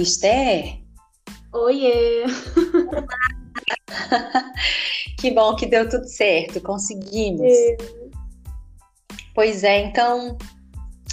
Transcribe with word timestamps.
Esther? 0.00 0.78
Oiê! 1.52 2.24
que 5.18 5.30
bom 5.30 5.56
que 5.56 5.66
deu 5.66 5.88
tudo 5.88 6.06
certo, 6.06 6.60
conseguimos. 6.60 7.42
É. 7.42 7.76
Pois 9.34 9.64
é, 9.64 9.80
então, 9.80 10.36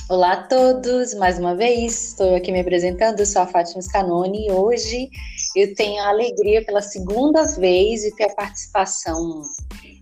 olá 0.10 0.34
a 0.34 0.44
todos, 0.44 1.14
mais 1.16 1.40
uma 1.40 1.56
vez, 1.56 2.10
estou 2.10 2.36
aqui 2.36 2.52
me 2.52 2.60
apresentando, 2.60 3.20
eu 3.20 3.26
sou 3.26 3.42
a 3.42 3.48
Fátima 3.48 3.82
Scanoni 3.82 4.48
e 4.48 4.52
hoje 4.52 5.10
eu 5.56 5.74
tenho 5.76 6.02
a 6.02 6.10
alegria 6.10 6.64
pela 6.66 6.82
segunda 6.82 7.44
vez 7.58 8.02
de 8.02 8.14
ter 8.16 8.26
a 8.26 8.36
participação 8.36 9.42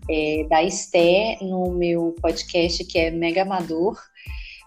é, 0.09 0.45
da 0.49 0.63
Esther 0.63 1.37
no 1.41 1.71
meu 1.71 2.15
podcast 2.21 2.83
que 2.85 2.99
é 2.99 3.11
Mega 3.11 3.43
Amador 3.43 3.97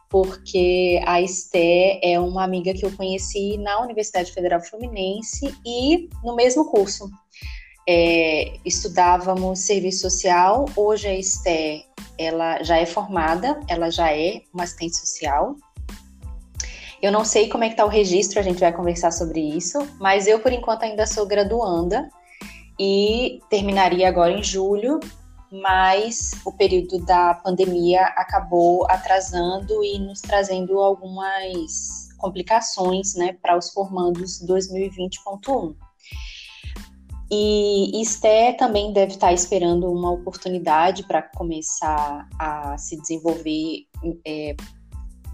porque 0.08 1.00
a 1.06 1.20
Esté 1.20 2.00
é 2.02 2.18
uma 2.18 2.44
amiga 2.44 2.72
que 2.72 2.84
eu 2.84 2.92
conheci 2.96 3.58
na 3.58 3.80
Universidade 3.80 4.32
Federal 4.32 4.60
Fluminense 4.60 5.54
e 5.64 6.08
no 6.22 6.34
mesmo 6.34 6.64
curso. 6.66 7.10
É, 7.88 8.54
estudávamos 8.64 9.60
serviço 9.60 10.10
social. 10.10 10.66
Hoje 10.76 11.08
a 11.08 11.14
Esté 11.14 11.84
ela 12.18 12.62
já 12.62 12.78
é 12.78 12.86
formada, 12.86 13.60
ela 13.68 13.90
já 13.90 14.12
é 14.12 14.42
uma 14.52 14.64
assistente 14.64 14.96
social. 14.96 15.54
Eu 17.02 17.12
não 17.12 17.24
sei 17.24 17.48
como 17.48 17.64
é 17.64 17.68
que 17.68 17.74
está 17.74 17.84
o 17.84 17.88
registro, 17.88 18.40
a 18.40 18.42
gente 18.42 18.58
vai 18.58 18.72
conversar 18.72 19.10
sobre 19.10 19.40
isso, 19.40 19.78
mas 20.00 20.26
eu 20.26 20.40
por 20.40 20.52
enquanto 20.52 20.84
ainda 20.84 21.06
sou 21.06 21.26
graduanda 21.26 22.08
e 22.80 23.40
terminaria 23.50 24.08
agora 24.08 24.32
em 24.32 24.42
julho 24.42 24.98
mas 25.50 26.32
o 26.44 26.52
período 26.52 26.98
da 27.04 27.34
pandemia 27.34 28.02
acabou 28.16 28.86
atrasando 28.90 29.84
e 29.84 29.98
nos 29.98 30.20
trazendo 30.20 30.78
algumas 30.78 32.08
complicações 32.18 33.14
né, 33.14 33.36
para 33.42 33.56
os 33.56 33.70
formandos 33.70 34.42
2020.1. 34.46 35.74
E 37.30 38.00
Esté 38.00 38.52
também 38.52 38.92
deve 38.92 39.14
estar 39.14 39.32
esperando 39.32 39.90
uma 39.90 40.12
oportunidade 40.12 41.02
para 41.02 41.22
começar 41.22 42.28
a 42.38 42.78
se 42.78 43.00
desenvolver 43.00 43.86
é, 44.24 44.54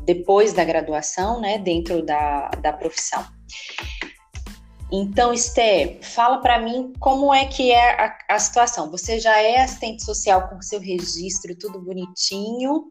depois 0.04 0.52
da 0.52 0.64
graduação, 0.64 1.40
né, 1.40 1.58
dentro 1.58 2.04
da, 2.04 2.48
da 2.62 2.72
profissão. 2.72 3.24
Então, 4.94 5.32
Esté, 5.32 5.98
fala 6.02 6.38
para 6.42 6.60
mim 6.60 6.92
como 7.00 7.32
é 7.32 7.46
que 7.46 7.72
é 7.72 7.98
a, 7.98 8.18
a, 8.28 8.38
situação. 8.38 8.90
Você 8.90 9.18
já 9.18 9.40
é 9.40 9.62
assistente 9.62 10.04
social 10.04 10.48
com 10.48 10.60
seu 10.60 10.78
registro 10.78 11.56
tudo 11.56 11.80
bonitinho 11.80 12.90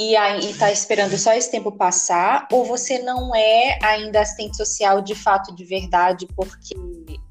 e 0.00 0.16
está 0.46 0.72
esperando 0.72 1.16
só 1.16 1.32
esse 1.32 1.48
tempo 1.48 1.70
passar, 1.70 2.48
ou 2.50 2.64
você 2.64 2.98
não 2.98 3.32
é 3.36 3.78
ainda 3.84 4.20
assistente 4.20 4.56
social 4.56 5.00
de 5.00 5.14
fato, 5.14 5.54
de 5.54 5.64
verdade, 5.64 6.26
porque 6.34 6.74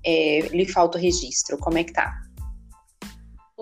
é, 0.06 0.40
lhe 0.52 0.66
falta 0.66 0.98
o 0.98 1.02
registro? 1.02 1.58
Como 1.58 1.78
é 1.78 1.84
que 1.84 1.92
tá? 1.92 2.14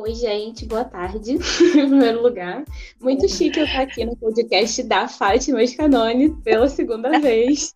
Oi, 0.01 0.15
gente, 0.15 0.65
boa 0.65 0.85
tarde, 0.85 1.33
em 1.35 1.39
primeiro 1.39 2.21
lugar. 2.21 2.63
Muito 3.01 3.27
chique 3.27 3.59
eu 3.59 3.65
estar 3.65 3.81
aqui 3.81 4.05
no 4.05 4.15
podcast 4.15 4.81
da 4.83 5.09
Fátima 5.09 5.65
Scanone 5.67 6.29
pela 6.41 6.69
segunda 6.69 7.09
vez. 7.19 7.75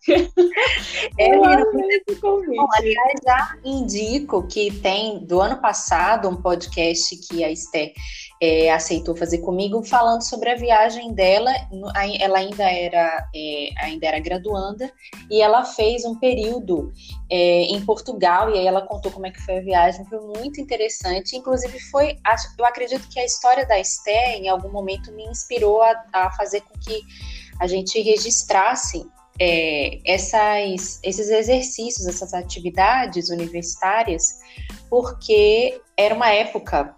É, 1.18 1.36
muito 1.36 2.20
convite. 2.22 2.56
Bom, 2.56 2.66
aliás, 2.78 3.20
já 3.22 3.58
indico 3.62 4.46
que 4.46 4.70
tem 4.70 5.22
do 5.26 5.38
ano 5.38 5.60
passado 5.60 6.26
um 6.26 6.36
podcast 6.40 7.14
que 7.14 7.44
a 7.44 7.52
Esté 7.52 7.92
é, 8.40 8.70
aceitou 8.70 9.16
fazer 9.16 9.38
comigo, 9.38 9.82
falando 9.84 10.22
sobre 10.22 10.50
a 10.50 10.56
viagem 10.56 11.12
dela. 11.12 11.52
Ela 12.20 12.38
ainda 12.38 12.64
era, 12.64 13.28
é, 13.34 13.68
ainda 13.78 14.06
era 14.06 14.18
graduanda 14.18 14.90
e 15.30 15.40
ela 15.40 15.64
fez 15.64 16.04
um 16.04 16.14
período 16.16 16.92
é, 17.30 17.62
em 17.62 17.84
Portugal 17.84 18.50
e 18.50 18.58
aí 18.58 18.66
ela 18.66 18.82
contou 18.82 19.10
como 19.10 19.26
é 19.26 19.30
que 19.30 19.40
foi 19.40 19.58
a 19.58 19.62
viagem. 19.62 20.04
Foi 20.06 20.20
muito 20.20 20.60
interessante. 20.60 21.36
Inclusive, 21.36 21.78
foi, 21.90 22.18
eu 22.58 22.64
acredito 22.64 23.08
que 23.08 23.20
a 23.20 23.24
história 23.24 23.66
da 23.66 23.78
Esté, 23.78 24.36
em 24.36 24.48
algum 24.48 24.70
momento, 24.70 25.12
me 25.12 25.24
inspirou 25.24 25.80
a, 25.82 26.04
a 26.12 26.30
fazer 26.32 26.60
com 26.62 26.78
que 26.80 27.02
a 27.60 27.66
gente 27.66 28.00
registrasse 28.00 29.06
é, 29.40 29.98
essas, 30.04 31.00
esses 31.02 31.28
exercícios, 31.28 32.06
essas 32.06 32.34
atividades 32.34 33.30
universitárias, 33.30 34.38
porque 34.88 35.80
era 35.96 36.14
uma 36.14 36.30
época 36.30 36.94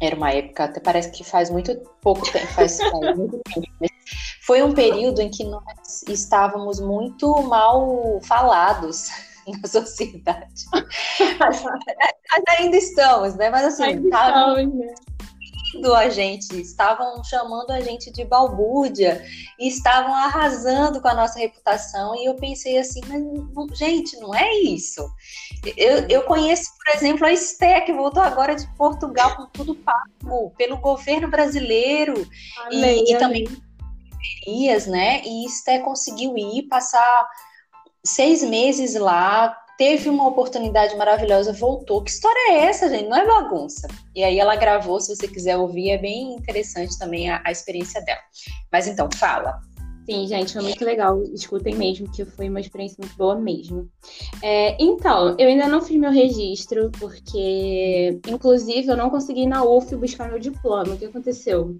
era 0.00 0.14
uma 0.16 0.30
época, 0.30 0.64
até 0.64 0.80
parece 0.80 1.10
que 1.10 1.24
faz 1.24 1.50
muito 1.50 1.74
pouco 2.00 2.30
tempo, 2.30 2.46
faz, 2.48 2.78
faz 2.78 3.16
muito 3.16 3.40
tempo, 3.44 3.66
mas 3.80 3.90
foi 4.42 4.62
um 4.62 4.72
período 4.72 5.20
em 5.20 5.30
que 5.30 5.44
nós 5.44 6.02
estávamos 6.08 6.80
muito 6.80 7.42
mal 7.42 8.20
falados 8.22 9.10
na 9.46 9.68
sociedade. 9.68 10.64
Mas, 11.38 11.64
ainda 12.58 12.76
estamos, 12.76 13.34
né? 13.34 13.50
Mas 13.50 13.64
assim, 13.64 13.82
ainda 13.84 14.08
estamos, 14.08 14.74
né? 14.74 14.94
A 15.94 16.08
gente, 16.08 16.60
estavam 16.60 17.22
chamando 17.24 17.70
a 17.70 17.80
gente 17.80 18.10
de 18.10 18.24
balbúrdia 18.24 19.24
e 19.58 19.68
estavam 19.68 20.14
arrasando 20.14 21.00
com 21.00 21.08
a 21.08 21.14
nossa 21.14 21.38
reputação. 21.38 22.14
E 22.16 22.26
eu 22.26 22.34
pensei 22.34 22.78
assim, 22.78 23.00
mas 23.06 23.78
gente, 23.78 24.16
não 24.18 24.34
é 24.34 24.54
isso. 24.60 25.08
Eu, 25.76 26.06
eu 26.08 26.22
conheço, 26.22 26.70
por 26.76 26.94
exemplo, 26.94 27.26
a 27.26 27.32
Esté, 27.32 27.80
que 27.82 27.92
voltou 27.92 28.22
agora 28.22 28.54
de 28.54 28.66
Portugal 28.76 29.36
com 29.36 29.46
tudo 29.46 29.74
pago 29.74 30.50
pelo 30.56 30.78
governo 30.78 31.28
brasileiro 31.28 32.26
amém, 32.66 33.04
e, 33.06 33.12
e 33.12 33.18
também 33.18 33.46
né? 34.86 35.22
E 35.24 35.46
Esté 35.46 35.78
conseguiu 35.80 36.36
ir 36.36 36.62
passar 36.64 37.28
seis 38.04 38.42
meses 38.42 38.94
lá, 38.94 39.56
teve 39.78 40.10
uma 40.10 40.26
oportunidade 40.26 40.96
maravilhosa, 40.96 41.52
voltou. 41.52 42.02
Que 42.02 42.10
história 42.10 42.52
é 42.52 42.66
essa, 42.66 42.88
gente? 42.88 43.08
Não 43.08 43.16
é 43.16 43.24
bagunça. 43.24 43.86
E 44.14 44.24
aí 44.24 44.38
ela 44.38 44.56
gravou, 44.56 45.00
se 45.00 45.14
você 45.14 45.28
quiser 45.28 45.56
ouvir, 45.56 45.90
é 45.90 45.98
bem 45.98 46.34
interessante 46.34 46.98
também 46.98 47.30
a, 47.30 47.40
a 47.44 47.52
experiência 47.52 48.02
dela. 48.02 48.20
Mas 48.70 48.88
então, 48.88 49.08
fala. 49.14 49.60
Sim, 50.04 50.26
gente, 50.26 50.54
foi 50.54 50.62
muito 50.62 50.84
legal. 50.84 51.22
Escutem 51.34 51.76
mesmo, 51.76 52.10
que 52.10 52.24
foi 52.24 52.48
uma 52.48 52.60
experiência 52.60 52.96
muito 52.98 53.14
boa 53.16 53.36
mesmo. 53.36 53.88
É, 54.42 54.74
então, 54.82 55.36
eu 55.38 55.46
ainda 55.46 55.68
não 55.68 55.82
fiz 55.82 55.96
meu 55.98 56.10
registro, 56.10 56.90
porque, 56.98 58.18
inclusive, 58.26 58.88
eu 58.88 58.96
não 58.96 59.10
consegui 59.10 59.42
ir 59.42 59.46
na 59.46 59.62
UF 59.62 59.94
buscar 59.94 60.28
meu 60.28 60.40
diploma. 60.40 60.94
O 60.94 60.98
que 60.98 61.04
aconteceu? 61.04 61.76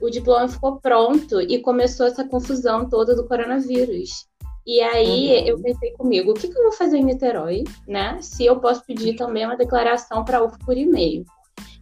O 0.00 0.10
diploma 0.10 0.48
ficou 0.48 0.80
pronto 0.80 1.40
e 1.40 1.60
começou 1.60 2.06
essa 2.06 2.24
confusão 2.24 2.88
toda 2.88 3.14
do 3.14 3.28
coronavírus. 3.28 4.26
E 4.66 4.80
aí 4.80 5.42
uhum. 5.42 5.46
eu 5.46 5.60
pensei 5.60 5.92
comigo, 5.92 6.32
o 6.32 6.34
que, 6.34 6.48
que 6.48 6.58
eu 6.58 6.64
vou 6.64 6.72
fazer 6.72 6.96
em 6.98 7.04
Niterói, 7.04 7.62
né? 7.86 8.18
Se 8.20 8.44
eu 8.44 8.58
posso 8.58 8.84
pedir 8.84 9.14
também 9.14 9.46
uma 9.46 9.56
declaração 9.56 10.24
para 10.24 10.42
UF 10.42 10.58
por 10.64 10.76
e-mail. 10.76 11.24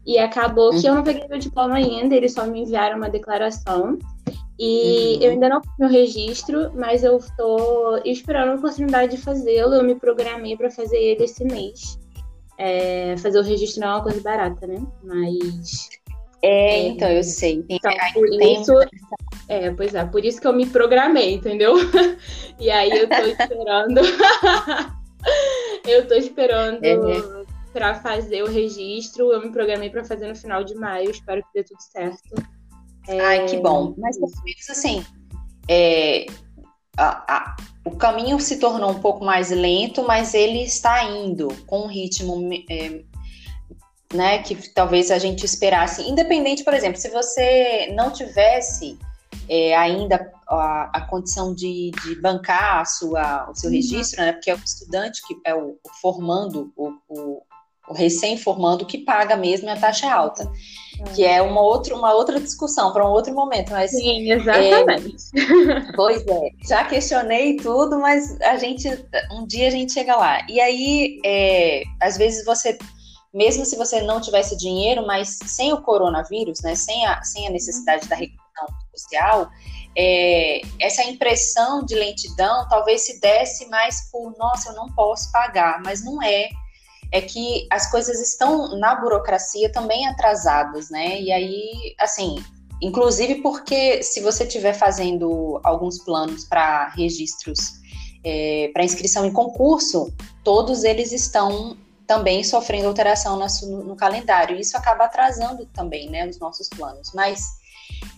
E 0.06 0.18
acabou 0.18 0.70
uhum. 0.72 0.80
que 0.80 0.86
eu 0.86 0.94
não 0.94 1.02
peguei 1.02 1.26
meu 1.26 1.38
diploma 1.38 1.76
ainda, 1.76 2.14
eles 2.14 2.32
só 2.32 2.46
me 2.46 2.60
enviaram 2.60 2.98
uma 2.98 3.08
declaração. 3.08 3.98
E 4.58 5.16
uhum. 5.16 5.22
eu 5.22 5.30
ainda 5.30 5.48
não 5.48 5.62
fiz 5.62 5.72
meu 5.78 5.88
registro, 5.88 6.72
mas 6.74 7.02
eu 7.02 7.16
estou 7.16 8.00
esperando 8.04 8.50
a 8.50 8.54
oportunidade 8.56 9.16
de 9.16 9.22
fazê-lo. 9.22 9.74
Eu 9.74 9.82
me 9.82 9.94
programei 9.94 10.54
para 10.54 10.70
fazer 10.70 10.98
ele 10.98 11.24
esse 11.24 11.42
mês. 11.42 11.98
É, 12.58 13.16
fazer 13.16 13.38
o 13.38 13.42
registro 13.42 13.80
não 13.80 13.88
é 13.88 13.94
uma 13.94 14.02
coisa 14.02 14.20
barata, 14.20 14.66
né? 14.66 14.86
Mas. 15.02 15.88
É, 16.44 16.76
é 16.76 16.88
então, 16.88 17.08
eu 17.08 17.24
sei. 17.24 17.62
Tem, 17.62 17.76
então, 17.76 17.92
por 18.12 18.28
isso, 18.28 18.72
é, 19.48 19.70
pois 19.70 19.94
é, 19.94 20.04
por 20.04 20.22
isso 20.22 20.38
que 20.38 20.46
eu 20.46 20.52
me 20.52 20.66
programei, 20.66 21.32
entendeu? 21.32 21.74
e 22.60 22.70
aí 22.70 22.90
eu 22.90 23.08
tô 23.08 23.16
esperando. 23.24 24.00
eu 25.88 26.06
tô 26.06 26.14
esperando 26.14 26.84
é. 26.84 26.96
para 27.72 27.94
fazer 27.94 28.42
o 28.42 28.50
registro. 28.50 29.32
Eu 29.32 29.40
me 29.40 29.50
programei 29.50 29.88
para 29.88 30.04
fazer 30.04 30.28
no 30.28 30.36
final 30.36 30.62
de 30.62 30.74
maio, 30.74 31.10
espero 31.10 31.42
que 31.42 31.48
dê 31.54 31.64
tudo 31.64 31.80
certo. 31.80 32.34
É... 33.08 33.20
Ai, 33.20 33.46
que 33.46 33.56
bom. 33.56 33.94
Mas 33.96 34.18
pelo 34.18 34.30
menos 34.44 34.68
assim, 34.68 35.02
é, 35.66 36.26
a, 36.98 37.36
a, 37.36 37.56
o 37.86 37.96
caminho 37.96 38.38
se 38.38 38.58
tornou 38.58 38.90
um 38.90 39.00
pouco 39.00 39.24
mais 39.24 39.50
lento, 39.50 40.02
mas 40.06 40.34
ele 40.34 40.62
está 40.62 41.04
indo 41.04 41.48
com 41.66 41.84
um 41.84 41.86
ritmo 41.86 42.50
é, 42.68 43.02
né, 44.14 44.38
que 44.38 44.54
talvez 44.70 45.10
a 45.10 45.18
gente 45.18 45.44
esperasse. 45.44 46.08
Independente, 46.08 46.62
por 46.62 46.72
exemplo, 46.72 46.98
se 46.98 47.10
você 47.10 47.92
não 47.94 48.10
tivesse 48.10 48.96
é, 49.48 49.76
ainda 49.76 50.32
a, 50.48 50.90
a 50.98 51.00
condição 51.02 51.54
de, 51.54 51.90
de, 52.02 52.14
bancar 52.20 52.80
a 52.80 52.84
sua, 52.84 53.50
o 53.50 53.54
seu 53.54 53.68
uhum. 53.68 53.76
registro, 53.76 54.22
né? 54.22 54.32
Porque 54.32 54.50
é 54.50 54.54
o 54.54 54.60
estudante 54.64 55.20
que 55.26 55.36
é 55.44 55.54
o, 55.54 55.70
o 55.70 55.90
formando, 56.00 56.72
o, 56.76 56.92
o, 57.08 57.42
o 57.88 57.92
recém-formando 57.92 58.86
que 58.86 58.98
paga 58.98 59.36
mesmo 59.36 59.68
a 59.68 59.76
taxa 59.76 60.10
alta. 60.10 60.44
Uhum. 60.44 61.12
Que 61.14 61.24
é 61.24 61.42
uma 61.42 61.60
outra, 61.60 61.94
uma 61.96 62.14
outra 62.14 62.40
discussão 62.40 62.92
para 62.92 63.06
um 63.06 63.10
outro 63.10 63.34
momento. 63.34 63.72
Mas, 63.72 63.90
Sim, 63.90 64.30
exatamente. 64.30 65.16
É, 65.34 65.92
pois 65.96 66.24
é, 66.26 66.50
já 66.66 66.84
questionei 66.84 67.56
tudo, 67.56 67.98
mas 67.98 68.40
a 68.40 68.56
gente 68.56 68.88
um 69.32 69.46
dia 69.46 69.68
a 69.68 69.72
gente 69.72 69.92
chega 69.92 70.16
lá. 70.16 70.46
E 70.48 70.60
aí, 70.60 71.20
é, 71.24 71.82
às 72.00 72.16
vezes 72.16 72.44
você 72.46 72.78
mesmo 73.34 73.66
se 73.66 73.76
você 73.76 74.00
não 74.00 74.20
tivesse 74.20 74.56
dinheiro, 74.56 75.04
mas 75.04 75.38
sem 75.44 75.72
o 75.72 75.82
coronavírus, 75.82 76.60
né, 76.62 76.76
sem 76.76 77.04
a, 77.04 77.20
sem 77.24 77.48
a 77.48 77.50
necessidade 77.50 78.06
da 78.08 78.14
recuperação 78.14 78.68
social, 78.94 79.50
é, 79.96 80.60
essa 80.80 81.02
impressão 81.02 81.84
de 81.84 81.96
lentidão 81.96 82.68
talvez 82.68 83.02
se 83.02 83.20
desse 83.20 83.68
mais 83.68 84.08
por, 84.12 84.32
nossa, 84.38 84.70
eu 84.70 84.74
não 84.76 84.88
posso 84.92 85.32
pagar, 85.32 85.82
mas 85.82 86.04
não 86.04 86.22
é. 86.22 86.48
É 87.12 87.20
que 87.20 87.66
as 87.70 87.90
coisas 87.90 88.20
estão 88.20 88.76
na 88.78 88.96
burocracia 88.96 89.70
também 89.70 90.06
atrasadas, 90.08 90.90
né? 90.90 91.20
E 91.20 91.30
aí, 91.30 91.94
assim, 92.00 92.42
inclusive 92.82 93.36
porque 93.36 94.02
se 94.02 94.20
você 94.20 94.42
estiver 94.44 94.72
fazendo 94.72 95.60
alguns 95.62 96.02
planos 96.02 96.44
para 96.44 96.88
registros, 96.88 97.74
é, 98.24 98.70
para 98.72 98.82
inscrição 98.82 99.24
em 99.24 99.32
concurso, 99.32 100.12
todos 100.42 100.82
eles 100.82 101.12
estão 101.12 101.76
também 102.06 102.44
sofrendo 102.44 102.88
alteração 102.88 103.38
no, 103.38 103.84
no 103.84 103.96
calendário. 103.96 104.58
Isso 104.58 104.76
acaba 104.76 105.04
atrasando 105.04 105.66
também, 105.66 106.08
né, 106.10 106.26
os 106.28 106.38
nossos 106.38 106.68
planos. 106.68 107.12
Mas 107.14 107.40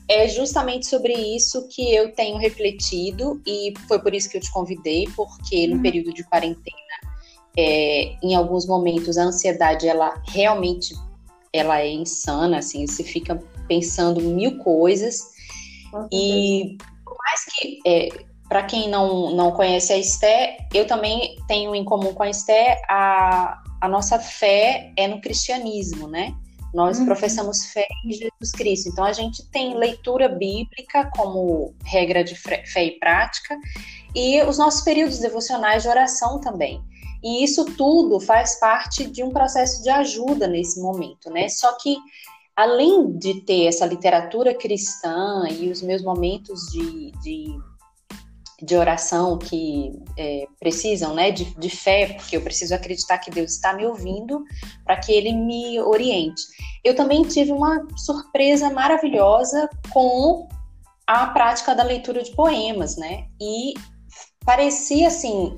é 0.08 0.28
justamente 0.28 0.86
sobre 0.86 1.12
isso 1.12 1.66
que 1.68 1.94
eu 1.94 2.12
tenho 2.12 2.38
refletido 2.38 3.40
e 3.46 3.74
foi 3.88 3.98
por 3.98 4.14
isso 4.14 4.28
que 4.28 4.36
eu 4.36 4.40
te 4.40 4.52
convidei, 4.52 5.08
porque 5.16 5.66
no 5.66 5.76
uhum. 5.76 5.82
período 5.82 6.12
de 6.12 6.24
quarentena, 6.24 6.76
é, 7.56 8.16
em 8.22 8.34
alguns 8.34 8.66
momentos 8.66 9.18
a 9.18 9.24
ansiedade 9.24 9.88
ela 9.88 10.22
realmente 10.28 10.94
ela 11.52 11.80
é 11.80 11.90
insana, 11.90 12.58
assim, 12.58 12.86
você 12.86 13.02
fica 13.02 13.42
pensando 13.66 14.20
mil 14.20 14.58
coisas 14.58 15.22
e 16.12 16.76
por 17.04 17.16
mais 17.18 17.44
que 17.46 17.80
é, 17.86 18.08
para 18.48 18.62
quem 18.62 18.88
não, 18.88 19.34
não 19.34 19.50
conhece 19.52 19.92
a 19.92 19.98
Esté, 19.98 20.68
eu 20.72 20.86
também 20.86 21.36
tenho 21.48 21.74
em 21.74 21.84
comum 21.84 22.12
com 22.12 22.22
a 22.22 22.30
Esté 22.30 22.80
a, 22.88 23.62
a 23.80 23.88
nossa 23.88 24.18
fé 24.18 24.92
é 24.96 25.06
no 25.06 25.20
cristianismo, 25.20 26.08
né? 26.08 26.34
Nós 26.74 26.98
uhum. 26.98 27.06
professamos 27.06 27.66
fé 27.66 27.86
em 28.04 28.12
Jesus 28.12 28.52
Cristo. 28.52 28.88
Então, 28.88 29.04
a 29.04 29.12
gente 29.12 29.48
tem 29.50 29.76
leitura 29.76 30.28
bíblica 30.28 31.10
como 31.16 31.74
regra 31.84 32.22
de 32.22 32.34
fé 32.34 32.84
e 32.84 32.98
prática, 32.98 33.56
e 34.14 34.42
os 34.42 34.58
nossos 34.58 34.82
períodos 34.82 35.18
devocionais 35.18 35.82
de 35.82 35.88
oração 35.88 36.40
também. 36.40 36.82
E 37.22 37.42
isso 37.42 37.64
tudo 37.76 38.20
faz 38.20 38.58
parte 38.60 39.06
de 39.06 39.22
um 39.22 39.30
processo 39.30 39.82
de 39.82 39.90
ajuda 39.90 40.46
nesse 40.46 40.80
momento, 40.80 41.30
né? 41.30 41.48
Só 41.48 41.72
que, 41.78 41.96
além 42.54 43.10
de 43.16 43.40
ter 43.40 43.66
essa 43.66 43.86
literatura 43.86 44.54
cristã 44.54 45.44
e 45.50 45.70
os 45.70 45.82
meus 45.82 46.02
momentos 46.02 46.60
de, 46.70 47.12
de 47.22 47.58
de 48.62 48.76
oração 48.76 49.38
que 49.38 49.92
é, 50.16 50.46
precisam, 50.58 51.14
né, 51.14 51.30
de, 51.30 51.44
de 51.58 51.68
fé, 51.68 52.14
porque 52.14 52.36
eu 52.36 52.42
preciso 52.42 52.74
acreditar 52.74 53.18
que 53.18 53.30
Deus 53.30 53.52
está 53.52 53.74
me 53.74 53.86
ouvindo 53.86 54.42
para 54.84 54.96
que 54.96 55.12
Ele 55.12 55.32
me 55.32 55.80
oriente. 55.80 56.42
Eu 56.82 56.94
também 56.94 57.22
tive 57.22 57.52
uma 57.52 57.86
surpresa 57.96 58.70
maravilhosa 58.70 59.68
com 59.90 60.48
a 61.06 61.26
prática 61.28 61.74
da 61.74 61.82
leitura 61.82 62.22
de 62.22 62.32
poemas, 62.32 62.96
né? 62.96 63.26
E 63.40 63.74
parecia 64.44 65.08
assim 65.08 65.56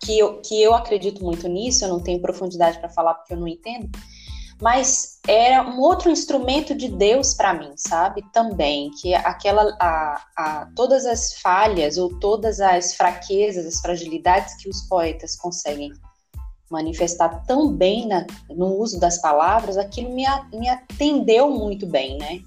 que 0.00 0.18
eu, 0.18 0.40
que 0.40 0.60
eu 0.60 0.74
acredito 0.74 1.24
muito 1.24 1.48
nisso. 1.48 1.84
Eu 1.84 1.88
não 1.88 2.00
tenho 2.00 2.20
profundidade 2.20 2.78
para 2.78 2.88
falar 2.88 3.14
porque 3.14 3.34
eu 3.34 3.38
não 3.38 3.48
entendo, 3.48 3.90
mas 4.62 5.18
era 5.26 5.60
um 5.68 5.80
outro 5.80 6.08
instrumento 6.08 6.72
de 6.72 6.88
Deus 6.88 7.34
para 7.34 7.52
mim, 7.52 7.72
sabe? 7.76 8.22
Também, 8.32 8.92
que 8.92 9.12
aquela 9.12 9.76
a, 9.80 10.24
a, 10.36 10.68
todas 10.76 11.04
as 11.04 11.34
falhas 11.40 11.98
ou 11.98 12.20
todas 12.20 12.60
as 12.60 12.94
fraquezas, 12.94 13.66
as 13.66 13.80
fragilidades 13.80 14.54
que 14.54 14.68
os 14.68 14.82
poetas 14.82 15.34
conseguem 15.34 15.92
manifestar 16.70 17.44
tão 17.44 17.72
bem 17.72 18.06
na, 18.06 18.24
no 18.48 18.76
uso 18.76 19.00
das 19.00 19.20
palavras, 19.20 19.76
aquilo 19.76 20.14
me, 20.14 20.24
me 20.54 20.68
atendeu 20.68 21.50
muito 21.50 21.84
bem, 21.84 22.16
né? 22.18 22.38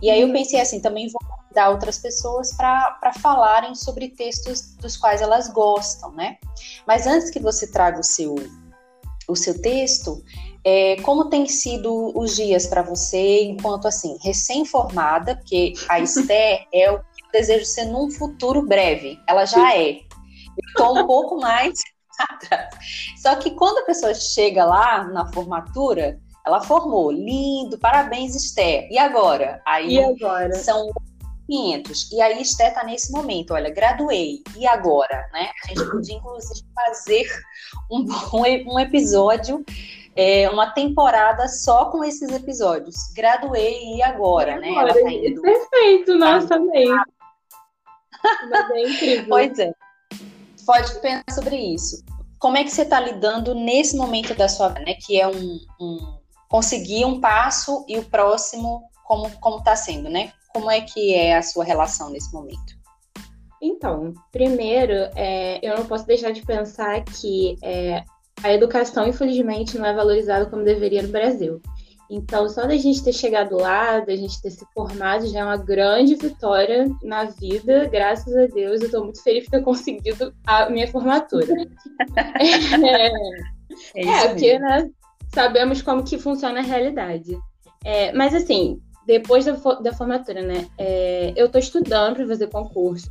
E 0.00 0.08
aí 0.08 0.20
eu 0.20 0.28
uhum. 0.28 0.32
pensei 0.32 0.60
assim, 0.60 0.78
também 0.78 1.08
vou 1.08 1.20
convidar 1.28 1.70
outras 1.70 1.98
pessoas 1.98 2.52
para 2.52 3.12
falarem 3.20 3.74
sobre 3.74 4.10
textos 4.10 4.76
dos 4.76 4.96
quais 4.96 5.20
elas 5.20 5.48
gostam, 5.48 6.12
né? 6.12 6.36
Mas 6.86 7.08
antes 7.08 7.28
que 7.28 7.40
você 7.40 7.66
traga 7.66 7.98
o 7.98 8.04
seu, 8.04 8.36
o 9.28 9.34
seu 9.34 9.60
texto, 9.60 10.22
é, 10.68 10.96
como 11.02 11.30
tem 11.30 11.46
sido 11.46 12.10
os 12.18 12.34
dias 12.34 12.66
para 12.66 12.82
você, 12.82 13.44
enquanto 13.44 13.86
assim, 13.86 14.18
recém-formada, 14.20 15.36
porque 15.36 15.74
a 15.88 16.00
Esté 16.02 16.66
é 16.74 16.90
o 16.90 16.98
que 16.98 17.24
eu 17.24 17.30
desejo 17.32 17.64
ser 17.64 17.84
num 17.84 18.10
futuro 18.10 18.66
breve, 18.66 19.16
ela 19.28 19.44
já 19.44 19.76
é. 19.76 20.00
Estou 20.68 20.98
um 20.98 21.06
pouco 21.06 21.36
mais 21.36 21.78
atrás. 22.18 22.74
Só 23.16 23.36
que 23.36 23.52
quando 23.52 23.78
a 23.78 23.84
pessoa 23.84 24.12
chega 24.12 24.64
lá 24.64 25.04
na 25.04 25.32
formatura, 25.32 26.18
ela 26.44 26.60
formou, 26.60 27.12
lindo, 27.12 27.78
parabéns, 27.78 28.34
Esté. 28.34 28.88
E 28.90 28.98
agora? 28.98 29.62
Aí 29.64 29.94
e 29.94 30.00
agora? 30.02 30.52
são 30.52 30.90
500. 31.48 32.10
E 32.10 32.20
aí 32.20 32.42
Esté 32.42 32.70
está 32.70 32.82
nesse 32.82 33.12
momento, 33.12 33.54
olha, 33.54 33.70
graduei. 33.70 34.42
E 34.56 34.66
agora, 34.66 35.28
né? 35.32 35.48
A 35.64 35.68
gente 35.68 35.88
podia 35.92 36.16
inclusive 36.16 36.66
fazer 36.74 37.28
um, 37.88 38.04
um 38.72 38.80
episódio 38.80 39.64
é, 40.16 40.48
uma 40.48 40.70
temporada 40.70 41.46
só 41.46 41.90
com 41.90 42.02
esses 42.02 42.30
episódios. 42.30 42.96
Graduei 43.14 43.96
e 43.96 44.02
agora, 44.02 44.58
né? 44.58 44.70
Ela 44.70 44.94
tá 44.94 45.12
indo... 45.12 45.42
Perfeito, 45.42 46.16
nossa, 46.16 46.58
é 48.72 48.82
incrível. 48.82 49.26
Pois 49.28 49.58
é. 49.58 49.72
Pode 50.66 50.94
pensar 51.00 51.24
sobre 51.30 51.56
isso. 51.56 52.02
Como 52.38 52.56
é 52.56 52.64
que 52.64 52.70
você 52.70 52.82
está 52.82 52.98
lidando 52.98 53.54
nesse 53.54 53.96
momento 53.96 54.34
da 54.34 54.48
sua 54.48 54.68
vida, 54.68 54.80
né? 54.80 54.94
Que 54.94 55.20
é 55.20 55.28
um, 55.28 55.60
um, 55.80 56.18
conseguir 56.48 57.04
um 57.04 57.20
passo 57.20 57.84
e 57.88 57.98
o 57.98 58.04
próximo, 58.04 58.82
como 59.04 59.30
como 59.38 59.58
está 59.58 59.76
sendo, 59.76 60.08
né? 60.08 60.32
Como 60.52 60.70
é 60.70 60.80
que 60.80 61.14
é 61.14 61.36
a 61.36 61.42
sua 61.42 61.64
relação 61.64 62.10
nesse 62.10 62.32
momento? 62.32 62.74
Então, 63.62 64.12
primeiro, 64.32 64.92
é, 65.14 65.58
eu 65.62 65.76
não 65.78 65.86
posso 65.86 66.06
deixar 66.06 66.32
de 66.32 66.42
pensar 66.42 67.04
que 67.04 67.56
é, 67.62 68.04
a 68.42 68.52
educação, 68.52 69.06
infelizmente, 69.06 69.78
não 69.78 69.86
é 69.86 69.94
valorizada 69.94 70.46
como 70.46 70.64
deveria 70.64 71.02
no 71.02 71.08
Brasil. 71.08 71.60
Então, 72.08 72.48
só 72.48 72.66
da 72.66 72.76
gente 72.76 73.02
ter 73.02 73.12
chegado 73.12 73.56
lá, 73.56 73.98
da 74.00 74.14
gente 74.14 74.40
ter 74.40 74.50
se 74.50 74.64
formado, 74.72 75.26
já 75.26 75.40
é 75.40 75.44
uma 75.44 75.56
grande 75.56 76.14
vitória 76.14 76.88
na 77.02 77.24
vida. 77.24 77.88
Graças 77.88 78.34
a 78.36 78.46
Deus, 78.46 78.80
eu 78.80 78.86
estou 78.86 79.04
muito 79.04 79.22
feliz 79.22 79.44
por 79.44 79.50
ter 79.50 79.62
conseguido 79.62 80.32
a 80.46 80.70
minha 80.70 80.86
formatura. 80.86 81.46
é, 82.16 83.06
é, 83.94 84.08
é 84.08 84.28
porque 84.28 84.58
né, 84.58 84.88
sabemos 85.34 85.82
como 85.82 86.04
que 86.04 86.18
funciona 86.18 86.60
a 86.60 86.62
realidade. 86.62 87.36
É, 87.84 88.12
mas, 88.12 88.34
assim, 88.34 88.80
depois 89.04 89.44
da, 89.44 89.52
da 89.80 89.92
formatura, 89.92 90.42
né, 90.42 90.66
é, 90.78 91.32
eu 91.36 91.46
estou 91.46 91.60
estudando 91.60 92.16
para 92.16 92.26
fazer 92.28 92.48
concurso. 92.48 93.10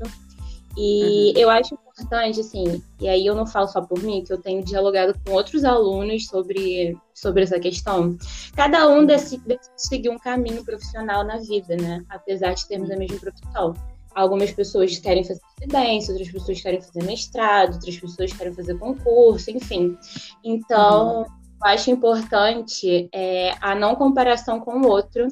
E 0.77 1.31
uhum. 1.35 1.41
eu 1.41 1.49
acho 1.49 1.73
importante, 1.73 2.41
assim, 2.41 2.81
e 2.99 3.07
aí 3.07 3.25
eu 3.25 3.33
não 3.33 3.45
falo 3.45 3.67
só 3.67 3.81
por 3.81 4.01
mim, 4.03 4.23
que 4.23 4.33
eu 4.33 4.37
tenho 4.37 4.63
dialogado 4.63 5.17
com 5.25 5.33
outros 5.33 5.63
alunos 5.63 6.27
sobre, 6.27 6.97
sobre 7.13 7.43
essa 7.43 7.59
questão. 7.59 8.17
Cada 8.55 8.87
um 8.89 9.05
decide, 9.05 9.43
decide 9.45 9.73
seguir 9.77 10.09
um 10.09 10.19
caminho 10.19 10.63
profissional 10.65 11.23
na 11.23 11.37
vida, 11.37 11.75
né? 11.77 12.03
Apesar 12.09 12.53
de 12.53 12.67
termos 12.67 12.91
a 12.91 12.97
mesma 12.97 13.19
profissão. 13.19 13.73
Algumas 14.13 14.51
pessoas 14.51 14.97
querem 14.97 15.23
fazer 15.23 15.41
residência, 15.59 16.13
outras 16.13 16.31
pessoas 16.31 16.61
querem 16.61 16.81
fazer 16.81 17.03
mestrado, 17.03 17.73
outras 17.73 17.97
pessoas 17.97 18.33
querem 18.33 18.53
fazer 18.53 18.77
concurso, 18.77 19.51
enfim. 19.51 19.97
Então, 20.43 21.19
uhum. 21.19 21.21
eu 21.21 21.27
acho 21.63 21.91
importante 21.91 23.09
é, 23.13 23.55
a 23.61 23.75
não 23.75 23.95
comparação 23.95 24.59
com 24.59 24.81
o 24.81 24.87
outro 24.87 25.27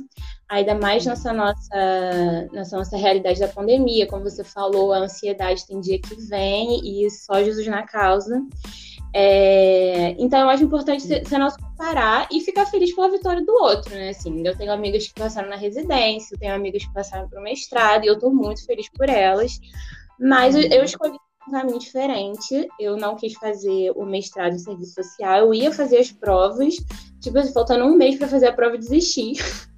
ainda 0.50 0.76
mais 0.76 1.06
nessa 1.06 1.34
nossa, 1.34 2.48
nessa 2.52 2.78
nossa 2.78 2.98
realidade 2.98 3.40
da 3.40 3.48
pandemia, 3.48 4.08
como 4.08 4.24
você 4.24 4.44
falou, 4.44 4.94
a 4.94 5.00
ansiedade 5.00 5.66
tem 5.66 5.80
dia 5.80 6.00
que 6.00 6.16
vem 6.28 6.80
e 6.84 7.10
só 7.10 7.44
Jesus 7.44 7.68
na 7.68 7.84
causa. 7.84 8.42
É, 9.16 10.16
então 10.18 10.40
eu 10.42 10.50
acho 10.50 10.64
importante 10.64 11.04
ser, 11.04 11.38
nosso 11.38 11.60
comparar 11.60 12.28
e 12.32 12.42
ficar 12.42 12.66
feliz 12.66 12.96
pela 12.96 13.12
vitória 13.12 13.46
do 13.46 13.54
outro, 13.54 13.94
né? 13.94 14.10
Assim, 14.10 14.46
eu 14.46 14.58
tenho 14.58 14.72
amigas 14.72 15.08
que 15.08 15.14
passaram 15.14 15.50
na 15.50 15.56
residência, 15.56 16.34
eu 16.34 16.40
tenho 16.40 16.56
amigas 16.56 16.84
que 16.84 16.94
passaram 16.94 17.30
para 17.30 17.40
o 17.40 17.44
mestrado 17.44 18.04
e 18.04 18.08
eu 18.08 18.16
estou 18.16 18.34
muito 18.34 18.66
feliz 18.66 18.90
por 18.90 19.08
elas. 19.08 19.60
Mas 20.20 20.56
eu, 20.56 20.62
eu 20.64 20.84
escolhi 20.84 21.16
um 21.48 21.52
caminho 21.52 21.80
diferente. 21.80 22.68
Eu 22.80 22.98
não 22.98 23.16
quis 23.16 23.34
fazer 23.34 23.92
o 23.96 24.06
mestrado 24.06 24.54
em 24.54 24.60
serviço 24.60 24.94
social. 24.94 25.40
Eu 25.40 25.54
ia 25.54 25.72
fazer 25.72 25.98
as 25.98 26.12
provas, 26.12 26.76
tipo, 27.22 27.44
faltando 27.54 27.86
um 27.86 27.96
mês 27.96 28.18
para 28.18 28.28
fazer 28.28 28.48
a 28.48 28.54
prova, 28.54 28.78
desistir. 28.78 29.34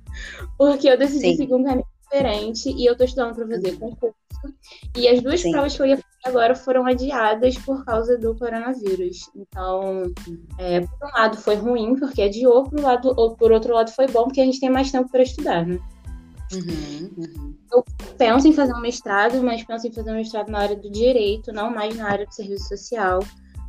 Porque 0.58 0.88
eu 0.88 0.98
decidi 0.98 1.32
Sim. 1.32 1.38
seguir 1.38 1.54
um 1.54 1.64
caminho 1.64 1.88
diferente 2.04 2.70
e 2.70 2.86
eu 2.86 2.96
tô 2.96 3.04
estudando 3.04 3.36
para 3.36 3.48
fazer 3.48 3.78
concurso. 3.78 4.16
E 4.96 5.08
as 5.08 5.22
duas 5.22 5.42
Sim. 5.42 5.52
provas 5.52 5.76
que 5.76 5.82
eu 5.82 5.86
ia 5.88 5.98
fazer 5.98 6.08
agora 6.26 6.56
foram 6.56 6.86
adiadas 6.86 7.58
por 7.60 7.84
causa 7.86 8.18
do 8.18 8.36
coronavírus. 8.36 9.30
Então, 9.36 10.12
é, 10.58 10.82
por 10.82 11.08
um 11.08 11.12
lado 11.14 11.38
foi 11.38 11.56
ruim, 11.56 11.96
porque 11.96 12.22
adiou, 12.22 12.64
por, 12.64 12.80
um 12.80 12.84
lado, 12.84 13.14
ou 13.16 13.36
por 13.36 13.52
outro 13.52 13.74
lado 13.74 13.92
foi 13.92 14.08
bom, 14.08 14.24
porque 14.26 14.42
a 14.42 14.46
gente 14.46 14.60
tem 14.60 14.70
mais 14.70 14.92
tempo 14.92 15.10
para 15.10 15.24
estudar, 15.24 15.66
né? 15.66 15.80
Uhum, 16.54 17.12
uhum. 17.18 17.56
Eu 17.72 17.84
penso 18.18 18.48
em 18.48 18.54
fazer 18.54 18.74
um 18.74 18.82
mestrado, 18.82 19.42
mas 19.42 19.64
penso 19.64 19.88
em 19.88 19.92
fazer 19.92 20.12
um 20.12 20.16
mestrado 20.16 20.50
na 20.50 20.60
área 20.60 20.76
do 20.76 20.90
direito, 20.90 21.52
não 21.52 21.74
mais 21.74 21.96
na 21.96 22.10
área 22.10 22.26
do 22.26 22.34
serviço 22.34 22.70
social, 22.70 23.20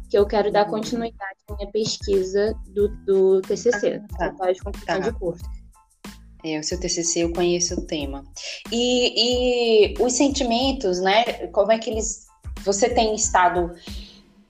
que 0.08 0.16
eu 0.16 0.26
quero 0.26 0.52
dar 0.52 0.66
uhum. 0.66 0.72
continuidade 0.72 1.38
à 1.48 1.54
minha 1.56 1.70
pesquisa 1.70 2.54
do, 2.68 2.88
do 3.04 3.40
TCC, 3.42 4.02
ah, 4.20 4.30
tá. 4.30 4.52
de 4.52 4.60
conclusão 4.60 4.86
tá. 4.86 4.98
de 4.98 5.12
curso. 5.12 5.44
É, 6.46 6.60
o 6.60 6.62
seu 6.62 6.78
TCC 6.78 7.24
eu 7.24 7.32
conheço 7.32 7.74
o 7.74 7.80
tema. 7.80 8.24
E, 8.70 9.90
e 9.90 9.94
os 10.00 10.12
sentimentos, 10.12 11.00
né? 11.00 11.24
Como 11.48 11.72
é 11.72 11.78
que 11.78 11.90
eles. 11.90 12.26
Você 12.64 12.88
tem 12.88 13.14
estado 13.14 13.74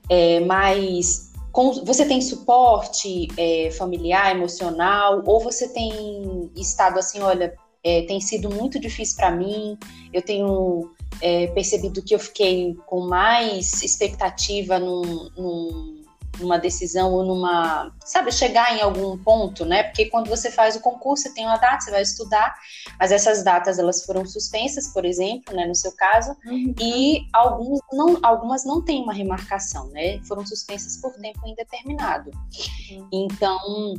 é, 0.07 0.39
mais. 0.41 1.31
Com, 1.51 1.83
você 1.83 2.05
tem 2.05 2.21
suporte 2.21 3.27
é, 3.35 3.71
familiar, 3.71 4.35
emocional, 4.35 5.23
ou 5.25 5.39
você 5.39 5.67
tem 5.69 6.51
estado 6.55 6.99
assim, 6.99 7.19
olha, 7.19 7.55
é, 7.83 8.03
tem 8.03 8.21
sido 8.21 8.49
muito 8.49 8.79
difícil 8.79 9.15
para 9.15 9.31
mim, 9.31 9.75
eu 10.13 10.21
tenho 10.21 10.91
é, 11.21 11.47
percebido 11.47 12.03
que 12.03 12.13
eu 12.13 12.19
fiquei 12.19 12.75
com 12.85 13.07
mais 13.07 13.81
expectativa 13.81 14.77
num, 14.77 15.29
num, 15.35 15.96
numa 16.39 16.57
decisão 16.57 17.13
ou 17.13 17.25
numa, 17.25 17.91
sabe, 18.03 18.31
chegar 18.31 18.75
em 18.75 18.81
algum 18.81 19.17
ponto, 19.17 19.65
né? 19.65 19.83
Porque 19.83 20.05
quando 20.05 20.29
você 20.29 20.51
faz 20.51 20.75
o 20.75 20.79
concurso, 20.79 21.23
você 21.23 21.33
tem 21.33 21.45
uma 21.45 21.57
data, 21.57 21.81
você 21.81 21.91
vai 21.91 22.01
estudar, 22.01 22.55
mas 22.99 23.11
essas 23.11 23.43
datas 23.43 23.79
elas 23.79 24.03
foram 24.05 24.25
suspensas, 24.25 24.87
por 24.89 25.05
exemplo, 25.05 25.55
né, 25.55 25.65
no 25.65 25.75
seu 25.75 25.91
caso, 25.93 26.35
uhum. 26.45 26.73
e 26.79 27.27
alguns 27.33 27.79
não, 27.91 28.19
algumas 28.23 28.65
não 28.65 28.81
têm 28.81 29.03
uma 29.03 29.13
remarcação, 29.13 29.87
né? 29.89 30.19
Foram 30.23 30.45
suspensas 30.45 30.97
por 30.97 31.13
tempo 31.13 31.39
indeterminado. 31.45 32.31
Uhum. 32.91 33.07
Então, 33.11 33.95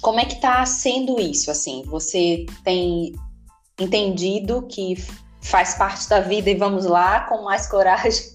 como 0.00 0.20
é 0.20 0.24
que 0.24 0.34
está 0.34 0.64
sendo 0.66 1.20
isso? 1.20 1.50
Assim, 1.50 1.82
você 1.86 2.46
tem 2.62 3.14
entendido 3.78 4.66
que 4.68 4.96
faz 5.40 5.74
parte 5.74 6.08
da 6.08 6.20
vida 6.20 6.50
e 6.50 6.54
vamos 6.54 6.84
lá 6.86 7.20
com 7.20 7.42
mais 7.42 7.66
coragem. 7.66 8.32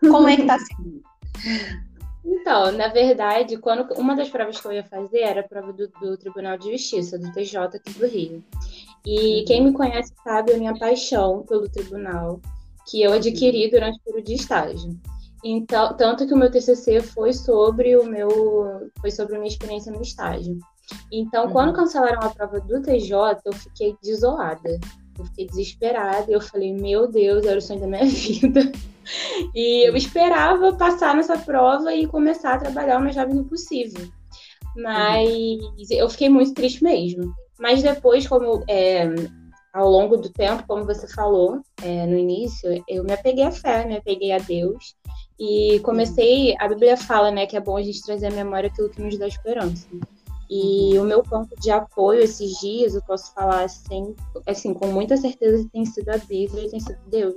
Como 0.00 0.28
é 0.28 0.36
que 0.36 0.42
está 0.42 0.58
sendo? 0.58 1.02
Então, 2.30 2.70
na 2.72 2.88
verdade, 2.88 3.56
quando 3.56 3.90
uma 3.94 4.14
das 4.14 4.28
provas 4.28 4.60
que 4.60 4.66
eu 4.66 4.72
ia 4.72 4.84
fazer 4.84 5.20
era 5.20 5.40
a 5.40 5.48
prova 5.48 5.72
do, 5.72 5.88
do 5.88 6.16
Tribunal 6.18 6.58
de 6.58 6.70
Justiça, 6.72 7.18
do 7.18 7.32
TJ 7.32 7.58
aqui 7.58 7.92
do 7.98 8.06
Rio. 8.06 8.44
E 9.06 9.38
uhum. 9.38 9.44
quem 9.46 9.64
me 9.64 9.72
conhece 9.72 10.12
sabe 10.22 10.52
a 10.52 10.58
minha 10.58 10.78
paixão 10.78 11.42
pelo 11.48 11.70
tribunal, 11.70 12.38
que 12.86 13.00
eu 13.00 13.14
adquiri 13.14 13.64
uhum. 13.64 13.70
durante 13.70 13.98
o 13.98 14.02
período 14.04 14.26
de 14.26 14.34
estágio. 14.34 15.00
Então, 15.42 15.96
tanto 15.96 16.26
que 16.26 16.34
o 16.34 16.36
meu 16.36 16.50
TCC 16.50 17.00
foi 17.00 17.32
sobre 17.32 17.96
o 17.96 18.04
meu, 18.04 18.90
foi 19.00 19.10
sobre 19.10 19.36
a 19.36 19.38
minha 19.38 19.50
experiência 19.50 19.90
no 19.90 20.02
estágio. 20.02 20.58
Então, 21.10 21.46
uhum. 21.46 21.52
quando 21.52 21.72
cancelaram 21.72 22.20
a 22.20 22.30
prova 22.30 22.60
do 22.60 22.82
TJ, 22.82 23.40
eu 23.44 23.52
fiquei 23.54 23.96
desolada. 24.02 24.78
Eu 25.18 25.24
fiquei 25.26 25.46
desesperada. 25.46 26.30
Eu 26.30 26.40
falei, 26.40 26.72
meu 26.72 27.08
Deus, 27.08 27.44
era 27.44 27.58
o 27.58 27.62
sonho 27.62 27.80
da 27.80 27.86
minha 27.86 28.04
vida. 28.06 28.72
E 29.54 29.88
eu 29.88 29.96
esperava 29.96 30.74
passar 30.76 31.14
nessa 31.14 31.38
prova 31.38 31.94
e 31.94 32.06
começar 32.06 32.54
a 32.54 32.58
trabalhar 32.58 32.98
o 32.98 33.02
mais 33.02 33.16
rápido 33.16 33.44
possível. 33.44 34.06
Mas 34.76 35.90
eu 35.90 36.08
fiquei 36.08 36.28
muito 36.28 36.54
triste 36.54 36.82
mesmo. 36.82 37.34
Mas 37.58 37.82
depois, 37.82 38.26
como 38.28 38.62
é, 38.68 39.08
ao 39.72 39.88
longo 39.88 40.16
do 40.16 40.30
tempo, 40.30 40.64
como 40.66 40.84
você 40.84 41.08
falou 41.08 41.60
é, 41.82 42.06
no 42.06 42.16
início, 42.16 42.82
eu 42.88 43.02
me 43.04 43.12
apeguei 43.12 43.44
à 43.44 43.50
fé, 43.50 43.84
me 43.84 43.96
apeguei 43.96 44.32
a 44.32 44.38
Deus. 44.38 44.94
E 45.38 45.80
comecei, 45.80 46.56
a 46.58 46.68
Bíblia 46.68 46.96
fala, 46.96 47.30
né, 47.30 47.46
que 47.46 47.56
é 47.56 47.60
bom 47.60 47.76
a 47.76 47.82
gente 47.82 48.02
trazer 48.02 48.26
à 48.26 48.30
memória 48.30 48.68
aquilo 48.68 48.90
que 48.90 49.00
nos 49.00 49.16
dá 49.18 49.26
esperança. 49.26 49.86
E 50.50 50.98
o 50.98 51.04
meu 51.04 51.22
ponto 51.22 51.54
de 51.60 51.70
apoio 51.70 52.20
esses 52.20 52.58
dias, 52.58 52.94
eu 52.94 53.02
posso 53.02 53.32
falar 53.34 53.64
assim, 53.64 54.14
assim 54.46 54.72
com 54.72 54.86
muita 54.88 55.16
certeza 55.16 55.68
tem 55.72 55.84
sido 55.84 56.08
a 56.08 56.18
Bíblia 56.18 56.64
e 56.64 56.70
tem 56.70 56.80
sido 56.80 56.98
Deus. 57.06 57.36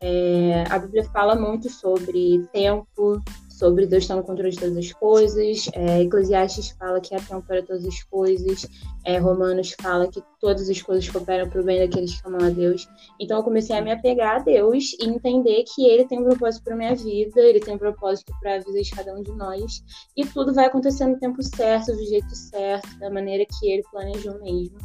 É, 0.00 0.64
a 0.70 0.78
Bíblia 0.78 1.04
fala 1.04 1.34
muito 1.34 1.68
sobre 1.68 2.48
tempo, 2.52 3.20
sobre 3.60 3.86
Deus 3.86 4.04
estar 4.04 4.16
no 4.16 4.24
controle 4.24 4.50
de 4.50 4.58
todas 4.58 4.76
as 4.78 4.92
coisas. 4.94 5.68
É, 5.74 6.00
Eclesiastes 6.00 6.70
fala 6.70 6.98
que 6.98 7.14
há 7.14 7.18
tempo 7.20 7.42
para 7.46 7.62
todas 7.62 7.84
as 7.84 8.02
coisas. 8.04 8.66
É, 9.04 9.18
Romanos 9.18 9.74
fala 9.80 10.08
que 10.08 10.22
todas 10.40 10.68
as 10.70 10.80
coisas 10.80 11.08
cooperam 11.10 11.48
para 11.48 11.60
o 11.60 11.64
bem 11.64 11.78
daqueles 11.78 12.18
que 12.18 12.26
amam 12.26 12.46
a 12.46 12.48
Deus. 12.48 12.88
Então 13.20 13.36
eu 13.36 13.44
comecei 13.44 13.76
a 13.76 13.82
me 13.82 13.92
apegar 13.92 14.36
a 14.36 14.38
Deus 14.38 14.96
e 14.98 15.06
entender 15.06 15.62
que 15.74 15.86
Ele 15.86 16.06
tem 16.06 16.18
um 16.18 16.24
propósito 16.24 16.64
para 16.64 16.74
minha 16.74 16.94
vida, 16.94 17.40
Ele 17.42 17.60
tem 17.60 17.74
um 17.74 17.78
propósito 17.78 18.32
para 18.40 18.54
a 18.54 18.58
vida 18.58 18.80
de 18.80 18.90
cada 18.90 19.14
um 19.14 19.22
de 19.22 19.32
nós. 19.32 19.84
E 20.16 20.24
tudo 20.24 20.54
vai 20.54 20.64
acontecer 20.64 21.06
no 21.06 21.18
tempo 21.18 21.42
certo, 21.42 21.92
do 21.92 22.04
jeito 22.06 22.34
certo, 22.34 22.98
da 22.98 23.10
maneira 23.10 23.44
que 23.44 23.70
Ele 23.70 23.82
planejou 23.92 24.40
mesmo. 24.40 24.78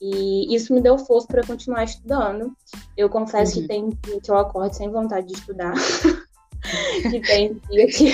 E 0.00 0.54
isso 0.54 0.72
me 0.74 0.80
deu 0.82 0.98
força 0.98 1.26
para 1.26 1.46
continuar 1.46 1.84
estudando. 1.84 2.52
Eu 2.96 3.08
confesso 3.08 3.56
uhum. 3.56 3.62
que 3.62 3.68
tem 3.68 3.90
que 3.90 4.30
eu 4.30 4.36
acordo 4.36 4.72
sem 4.74 4.90
vontade 4.90 5.26
de 5.28 5.32
estudar. 5.32 5.72
que 7.10 7.20
tem 7.20 7.54
dia 7.70 7.86
que, 7.86 8.12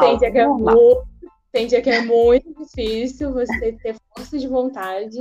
tem 0.00 0.18
dia 0.18 0.30
que, 0.30 0.38
é 0.38 0.46
muito, 0.46 1.08
tem 1.52 1.66
dia 1.66 1.82
que 1.82 1.90
é 1.90 2.02
muito 2.02 2.54
difícil 2.58 3.32
você 3.32 3.72
ter 3.72 3.96
força 4.14 4.38
de 4.38 4.48
vontade. 4.48 5.18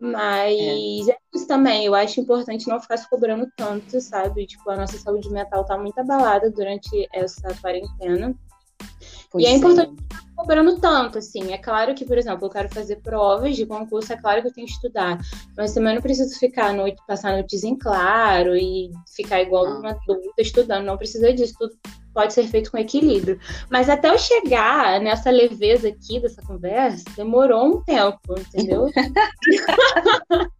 Mas 0.00 1.08
é. 1.08 1.12
é. 1.12 1.16
isso 1.34 1.46
também, 1.48 1.84
eu 1.86 1.94
acho 1.94 2.20
importante 2.20 2.68
não 2.68 2.80
ficar 2.80 2.96
se 2.96 3.10
cobrando 3.10 3.50
tanto, 3.56 4.00
sabe? 4.00 4.46
Tipo, 4.46 4.70
a 4.70 4.76
nossa 4.76 4.96
saúde 4.96 5.28
mental 5.30 5.64
tá 5.64 5.76
muito 5.76 5.98
abalada 5.98 6.50
durante 6.50 7.08
essa 7.12 7.52
quarentena. 7.60 8.34
Pois 9.30 9.44
e 9.44 9.46
é, 9.46 9.50
é 9.50 9.56
importante 9.56 9.94
cobrando 10.38 10.78
tanto, 10.78 11.18
assim. 11.18 11.52
É 11.52 11.58
claro 11.58 11.94
que, 11.94 12.04
por 12.04 12.16
exemplo, 12.16 12.46
eu 12.46 12.50
quero 12.50 12.68
fazer 12.68 12.96
provas 12.96 13.56
de 13.56 13.66
concurso, 13.66 14.12
é 14.12 14.16
claro 14.16 14.40
que 14.40 14.48
eu 14.48 14.52
tenho 14.52 14.68
que 14.68 14.72
estudar. 14.72 15.18
Mas 15.56 15.74
também 15.74 15.96
não 15.96 16.02
preciso 16.02 16.38
ficar 16.38 16.72
noite, 16.72 17.02
passar 17.08 17.32
noites 17.32 17.64
em 17.64 17.76
claro 17.76 18.56
e 18.56 18.90
ficar 19.16 19.42
igual 19.42 19.64
não. 19.64 19.80
uma 19.80 19.90
adulta 19.90 20.40
estudando. 20.40 20.84
Não 20.84 20.96
precisa 20.96 21.32
disso. 21.32 21.54
Tudo 21.58 21.76
pode 22.14 22.32
ser 22.32 22.46
feito 22.46 22.70
com 22.70 22.78
equilíbrio. 22.78 23.40
Mas 23.68 23.88
até 23.88 24.08
eu 24.08 24.18
chegar 24.18 25.00
nessa 25.00 25.28
leveza 25.30 25.88
aqui 25.88 26.20
dessa 26.20 26.40
conversa, 26.42 27.04
demorou 27.16 27.66
um 27.66 27.82
tempo, 27.82 28.38
entendeu? 28.38 28.86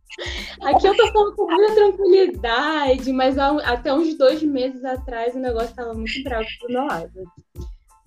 Aqui 0.63 0.85
eu 0.85 0.97
tô 0.97 1.13
falando 1.13 1.37
com 1.37 1.47
muita 1.47 1.75
tranquilidade, 1.77 3.13
mas 3.13 3.39
até 3.39 3.95
uns 3.95 4.19
dois 4.19 4.43
meses 4.43 4.85
atrás 4.85 5.37
o 5.37 5.39
negócio 5.39 5.71
estava 5.71 5.95
muito 5.95 6.25
bravo 6.25 6.45
pro 6.59 6.73
meu 6.73 6.85
lado. 6.85 7.23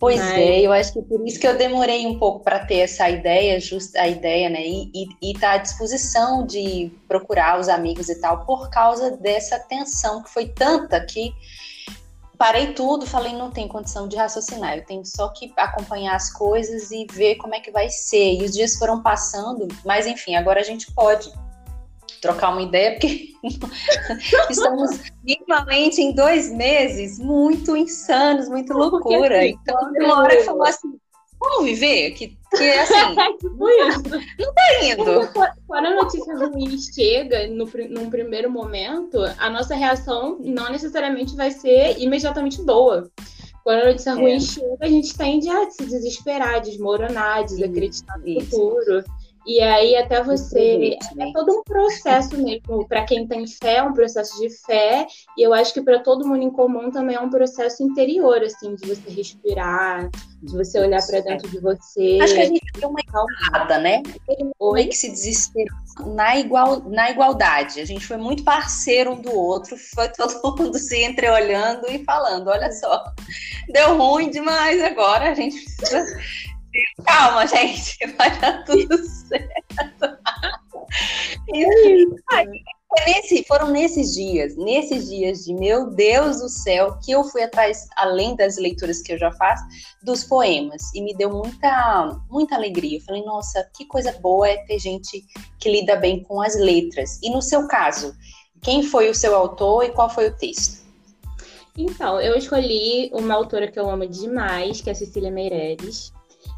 Pois 0.01 0.19
Mas... 0.19 0.31
é, 0.31 0.61
eu 0.61 0.73
acho 0.73 0.93
que 0.93 1.01
por 1.03 1.23
isso 1.27 1.39
que 1.39 1.47
eu 1.47 1.55
demorei 1.55 2.07
um 2.07 2.17
pouco 2.17 2.43
para 2.43 2.65
ter 2.65 2.79
essa 2.79 3.07
ideia, 3.07 3.59
justa 3.59 4.01
a 4.01 4.07
ideia, 4.07 4.49
né? 4.49 4.59
E 4.59 5.07
estar 5.21 5.39
tá 5.41 5.53
à 5.53 5.57
disposição 5.57 6.43
de 6.43 6.91
procurar 7.07 7.59
os 7.59 7.69
amigos 7.69 8.09
e 8.09 8.19
tal, 8.19 8.43
por 8.43 8.71
causa 8.71 9.11
dessa 9.17 9.59
tensão 9.59 10.23
que 10.23 10.31
foi 10.31 10.47
tanta 10.47 10.99
que 11.05 11.31
parei 12.35 12.73
tudo, 12.73 13.05
falei, 13.05 13.33
não 13.33 13.51
tem 13.51 13.67
condição 13.67 14.07
de 14.07 14.15
raciocinar, 14.15 14.75
eu 14.75 14.85
tenho 14.85 15.05
só 15.05 15.29
que 15.29 15.53
acompanhar 15.55 16.15
as 16.15 16.33
coisas 16.33 16.89
e 16.89 17.05
ver 17.11 17.35
como 17.35 17.53
é 17.53 17.59
que 17.59 17.69
vai 17.69 17.87
ser. 17.87 18.39
E 18.39 18.43
os 18.43 18.53
dias 18.53 18.77
foram 18.77 19.03
passando, 19.03 19.67
mas 19.85 20.07
enfim, 20.07 20.33
agora 20.33 20.61
a 20.61 20.63
gente 20.63 20.91
pode 20.93 21.31
trocar 22.21 22.51
uma 22.51 22.61
ideia, 22.61 22.91
porque 22.91 23.33
estamos 24.49 25.01
minimamente 25.23 26.01
em 26.01 26.13
dois 26.13 26.51
meses 26.51 27.17
muito 27.17 27.75
insanos, 27.75 28.47
muito 28.47 28.71
loucura. 28.73 29.39
Assim, 29.39 29.57
então, 29.61 29.91
uma 29.99 30.19
hora 30.19 30.37
que 30.37 30.43
falou 30.43 30.63
assim, 30.63 30.99
vamos 31.39 31.65
viver? 31.65 32.11
Que, 32.11 32.37
que 32.55 32.71
assim, 32.73 32.93
não 34.39 34.53
tá 34.53 34.83
indo. 34.83 35.29
Quando 35.67 35.87
a 35.87 35.95
notícia 35.95 36.35
ruim 36.37 36.77
chega 36.77 37.47
no, 37.47 37.69
num 37.89 38.09
primeiro 38.09 38.49
momento, 38.51 39.17
a 39.37 39.49
nossa 39.49 39.75
reação 39.75 40.37
não 40.39 40.69
necessariamente 40.71 41.35
vai 41.35 41.49
ser 41.49 41.97
imediatamente 41.97 42.61
boa. 42.61 43.09
Quando 43.63 43.81
a 43.81 43.85
notícia 43.87 44.11
é. 44.11 44.13
ruim 44.13 44.39
chega, 44.39 44.77
a 44.79 44.87
gente 44.87 45.15
tende 45.17 45.49
a 45.49 45.69
se 45.69 45.85
desesperar, 45.85 46.61
desmoronar, 46.61 47.45
desacreditar 47.45 48.19
no 48.19 48.41
futuro. 48.41 49.03
E 49.45 49.59
aí 49.59 49.95
até 49.95 50.23
você 50.23 50.97
é 51.17 51.31
todo 51.33 51.51
um 51.51 51.63
processo 51.63 52.37
mesmo 52.37 52.87
para 52.87 53.03
quem 53.05 53.27
tem 53.27 53.47
fé, 53.47 53.77
é 53.77 53.83
um 53.83 53.93
processo 53.93 54.39
de 54.39 54.49
fé, 54.65 55.07
e 55.35 55.41
eu 55.41 55.51
acho 55.53 55.73
que 55.73 55.81
para 55.81 55.99
todo 55.99 56.27
mundo 56.27 56.43
em 56.43 56.51
comum 56.51 56.91
também 56.91 57.15
é 57.15 57.19
um 57.19 57.29
processo 57.29 57.81
interior 57.81 58.41
assim, 58.43 58.75
de 58.75 58.87
você 58.87 59.09
respirar, 59.09 60.09
de 60.43 60.55
você 60.55 60.79
olhar 60.79 61.05
para 61.05 61.21
dentro 61.21 61.49
de 61.49 61.59
você. 61.59 62.19
Acho 62.21 62.35
que 62.35 62.41
a 62.41 62.45
gente 62.45 62.71
deu 62.79 62.89
uma 62.89 62.99
errada, 62.99 63.79
né? 63.79 64.03
Foi 64.57 64.85
que 64.85 64.95
se 64.95 65.09
desesperou 65.09 65.81
na 66.15 66.37
igual 66.37 66.81
na 66.89 67.09
igualdade. 67.09 67.79
A 67.79 67.85
gente 67.85 68.05
foi 68.05 68.17
muito 68.17 68.43
parceiro 68.43 69.13
um 69.13 69.21
do 69.21 69.33
outro, 69.33 69.75
foi 69.75 70.07
todo 70.13 70.57
mundo 70.59 70.77
se 70.77 71.03
entreolhando 71.03 71.87
e 71.89 72.03
falando, 72.03 72.47
olha 72.47 72.71
só, 72.71 73.03
deu 73.69 73.97
ruim 73.97 74.29
demais 74.29 74.81
agora, 74.83 75.31
a 75.31 75.33
gente 75.33 75.63
precisa 75.63 76.05
Calma, 77.05 77.45
gente, 77.47 77.97
vai 78.17 78.39
dar 78.39 78.63
tudo 78.63 78.97
certo. 78.97 80.17
É 82.97 83.05
nesse, 83.05 83.43
foram 83.47 83.69
nesses 83.69 84.13
dias, 84.13 84.55
nesses 84.57 85.09
dias 85.09 85.45
de 85.45 85.53
meu 85.53 85.89
Deus 85.91 86.39
do 86.41 86.49
céu, 86.49 86.97
que 87.03 87.11
eu 87.11 87.23
fui 87.23 87.41
atrás, 87.41 87.87
além 87.95 88.35
das 88.35 88.57
leituras 88.57 89.01
que 89.01 89.13
eu 89.13 89.17
já 89.17 89.31
faço, 89.31 89.63
dos 90.03 90.23
poemas. 90.23 90.93
E 90.93 91.01
me 91.01 91.13
deu 91.15 91.29
muita, 91.29 92.19
muita 92.29 92.55
alegria. 92.55 92.97
Eu 92.97 93.03
falei, 93.03 93.23
nossa, 93.23 93.63
que 93.75 93.85
coisa 93.85 94.11
boa 94.19 94.47
é 94.47 94.57
ter 94.65 94.79
gente 94.79 95.23
que 95.59 95.69
lida 95.69 95.95
bem 95.95 96.21
com 96.23 96.41
as 96.41 96.55
letras. 96.55 97.19
E 97.23 97.29
no 97.29 97.41
seu 97.41 97.67
caso, 97.67 98.13
quem 98.61 98.83
foi 98.83 99.09
o 99.09 99.15
seu 99.15 99.35
autor 99.35 99.85
e 99.85 99.91
qual 99.91 100.09
foi 100.09 100.27
o 100.27 100.35
texto? 100.35 100.81
Então, 101.77 102.19
eu 102.19 102.35
escolhi 102.35 103.09
uma 103.13 103.33
autora 103.33 103.71
que 103.71 103.79
eu 103.79 103.89
amo 103.89 104.05
demais, 104.05 104.81
que 104.81 104.89
é 104.89 104.91
a 104.91 104.95
Cecília 104.95 105.31
Meireles. 105.31 106.11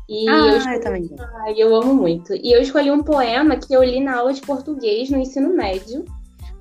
E 0.07 0.27
ah, 0.27 0.33
eu, 0.33 0.57
escolhi... 0.57 0.75
eu 0.75 0.81
também. 0.81 1.09
Ah, 1.19 1.51
eu 1.55 1.75
amo 1.75 1.93
muito. 1.93 2.33
E 2.35 2.51
eu 2.51 2.61
escolhi 2.61 2.91
um 2.91 3.03
poema 3.03 3.55
que 3.55 3.73
eu 3.73 3.83
li 3.83 3.99
na 3.99 4.17
aula 4.17 4.33
de 4.33 4.41
português 4.41 5.09
no 5.09 5.17
ensino 5.17 5.55
médio, 5.55 6.03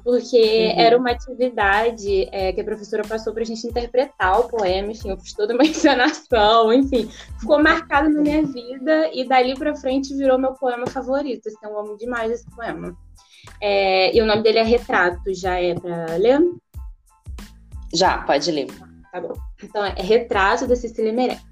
porque 0.05 0.73
uhum. 0.75 0.81
era 0.81 0.99
uma 0.99 1.11
atividade 1.11 2.29
é, 2.33 2.53
que 2.53 2.61
a 2.61 2.65
professora 2.65 3.03
passou 3.05 3.33
para 3.33 3.43
a 3.43 3.47
gente 3.47 3.67
interpretar 3.67 4.41
o 4.41 4.49
poema, 4.49 4.91
enfim, 4.91 5.11
eu 5.11 5.19
fiz 5.19 5.33
toda 5.33 5.55
uma 5.55 5.63
encenação, 5.67 6.73
enfim, 6.73 7.09
ficou 7.39 7.63
marcado 7.63 8.09
na 8.09 8.21
minha 8.21 8.43
vida 8.45 9.11
e 9.13 9.27
dali 9.27 9.55
para 9.55 9.77
frente 9.77 10.17
virou 10.17 10.39
meu 10.39 10.55
poema 10.55 10.87
favorito. 10.87 11.49
Assim, 11.49 11.59
eu 11.63 11.79
amo 11.79 11.97
demais 11.97 12.31
esse 12.31 12.51
poema. 12.51 12.97
É, 13.61 14.17
e 14.17 14.21
o 14.21 14.27
nome 14.27 14.43
dele 14.43 14.59
é 14.59 14.63
Retrato, 14.63 15.35
já 15.35 15.61
é 15.61 15.75
para 15.75 16.17
ler? 16.17 16.41
Já, 17.93 18.19
pode 18.19 18.51
ler. 18.51 18.67
Tá 19.13 19.21
bom. 19.21 19.35
Então, 19.63 19.85
é 19.85 20.01
Retrato 20.01 20.67
da 20.67 20.75
Cecília 20.75 21.13
Meirelles. 21.13 21.43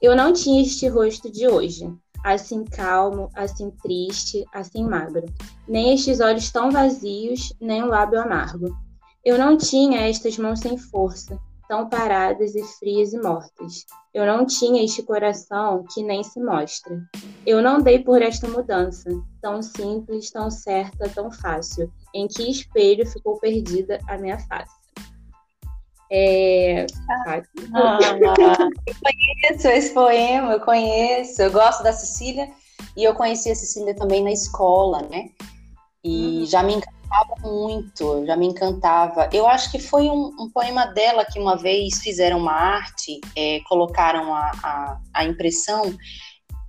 Eu 0.00 0.16
não 0.16 0.32
tinha 0.32 0.62
este 0.62 0.88
rosto 0.88 1.30
de 1.30 1.46
hoje, 1.46 1.84
assim 2.24 2.64
calmo, 2.64 3.28
assim 3.34 3.70
triste, 3.82 4.46
assim 4.50 4.82
magro, 4.82 5.26
nem 5.68 5.92
estes 5.92 6.20
olhos 6.20 6.50
tão 6.50 6.70
vazios, 6.70 7.52
nem 7.60 7.82
um 7.82 7.88
lábio 7.88 8.18
amargo. 8.18 8.74
Eu 9.22 9.36
não 9.36 9.58
tinha 9.58 10.08
estas 10.08 10.38
mãos 10.38 10.60
sem 10.60 10.78
força, 10.78 11.38
tão 11.68 11.86
paradas 11.86 12.54
e 12.54 12.64
frias 12.78 13.12
e 13.12 13.20
mortas. 13.20 13.84
Eu 14.14 14.24
não 14.24 14.46
tinha 14.46 14.82
este 14.82 15.02
coração 15.02 15.84
que 15.92 16.02
nem 16.02 16.24
se 16.24 16.40
mostra. 16.40 16.98
Eu 17.46 17.60
não 17.60 17.82
dei 17.82 17.98
por 17.98 18.22
esta 18.22 18.48
mudança, 18.48 19.10
tão 19.42 19.60
simples, 19.60 20.30
tão 20.30 20.50
certa, 20.50 21.10
tão 21.10 21.30
fácil, 21.30 21.92
em 22.14 22.26
que 22.26 22.50
espelho 22.50 23.06
ficou 23.06 23.38
perdida 23.38 23.98
a 24.08 24.16
minha 24.16 24.38
face. 24.38 24.79
É... 26.10 26.86
Ah, 27.26 27.42
eu 28.86 28.94
conheço 29.00 29.68
esse 29.68 29.94
poema, 29.94 30.52
eu 30.52 30.60
conheço. 30.60 31.40
Eu 31.40 31.52
gosto 31.52 31.82
da 31.82 31.92
Cecília 31.92 32.48
e 32.96 33.04
eu 33.04 33.14
conheci 33.14 33.50
a 33.50 33.54
Cecília 33.54 33.94
também 33.94 34.22
na 34.22 34.32
escola, 34.32 35.02
né? 35.10 35.30
E 36.02 36.40
uhum. 36.40 36.46
já 36.46 36.62
me 36.62 36.74
encantava 36.74 37.34
muito, 37.42 38.26
já 38.26 38.36
me 38.36 38.46
encantava. 38.46 39.28
Eu 39.32 39.46
acho 39.46 39.70
que 39.70 39.78
foi 39.78 40.08
um, 40.08 40.34
um 40.38 40.50
poema 40.50 40.86
dela 40.86 41.24
que 41.24 41.38
uma 41.38 41.56
vez 41.56 42.00
fizeram 42.00 42.38
uma 42.38 42.52
arte, 42.52 43.20
é, 43.36 43.60
colocaram 43.68 44.34
a, 44.34 44.50
a, 44.62 45.00
a 45.14 45.24
impressão 45.24 45.94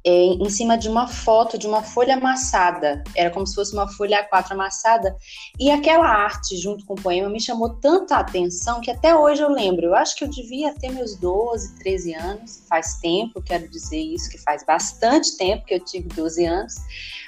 em 0.04 0.50
cima 0.50 0.78
de 0.78 0.90
uma 0.90 1.08
foto 1.08 1.58
de 1.58 1.68
uma 1.68 1.84
folha 1.84 2.16
amassada. 2.16 3.04
Era 3.16 3.30
como 3.30 3.46
se 3.46 3.56
fosse 3.56 3.74
uma 3.74 3.88
folha 3.88 4.28
A4 4.28 4.52
amassada. 4.52 5.16
E 5.60 5.70
aquela 5.70 6.08
arte, 6.08 6.58
junto 6.58 6.86
com 6.86 6.94
o 6.94 7.02
poema, 7.02 7.30
me 7.30 7.40
chamou 7.40 7.70
tanta 7.76 8.18
atenção 8.18 8.82
que 8.82 8.90
até 8.90 9.16
hoje 9.16 9.42
eu 9.42 9.50
lembro. 9.50 9.88
Eu 9.88 9.96
acho 9.96 10.16
que 10.16 10.24
eu 10.24 10.30
devia 10.30 10.74
ter 10.74 10.92
meus 10.92 11.16
12, 11.16 11.76
13 11.80 12.14
anos. 12.16 12.64
Faz 12.68 12.96
tempo, 12.96 13.42
quero 13.42 13.68
dizer 13.68 14.00
isso, 14.00 14.30
que 14.30 14.38
faz 14.38 14.64
bastante 14.66 15.38
tempo 15.38 15.66
que 15.66 15.76
eu 15.76 15.80
tive 15.80 16.08
12 16.10 16.46
anos. 16.46 16.76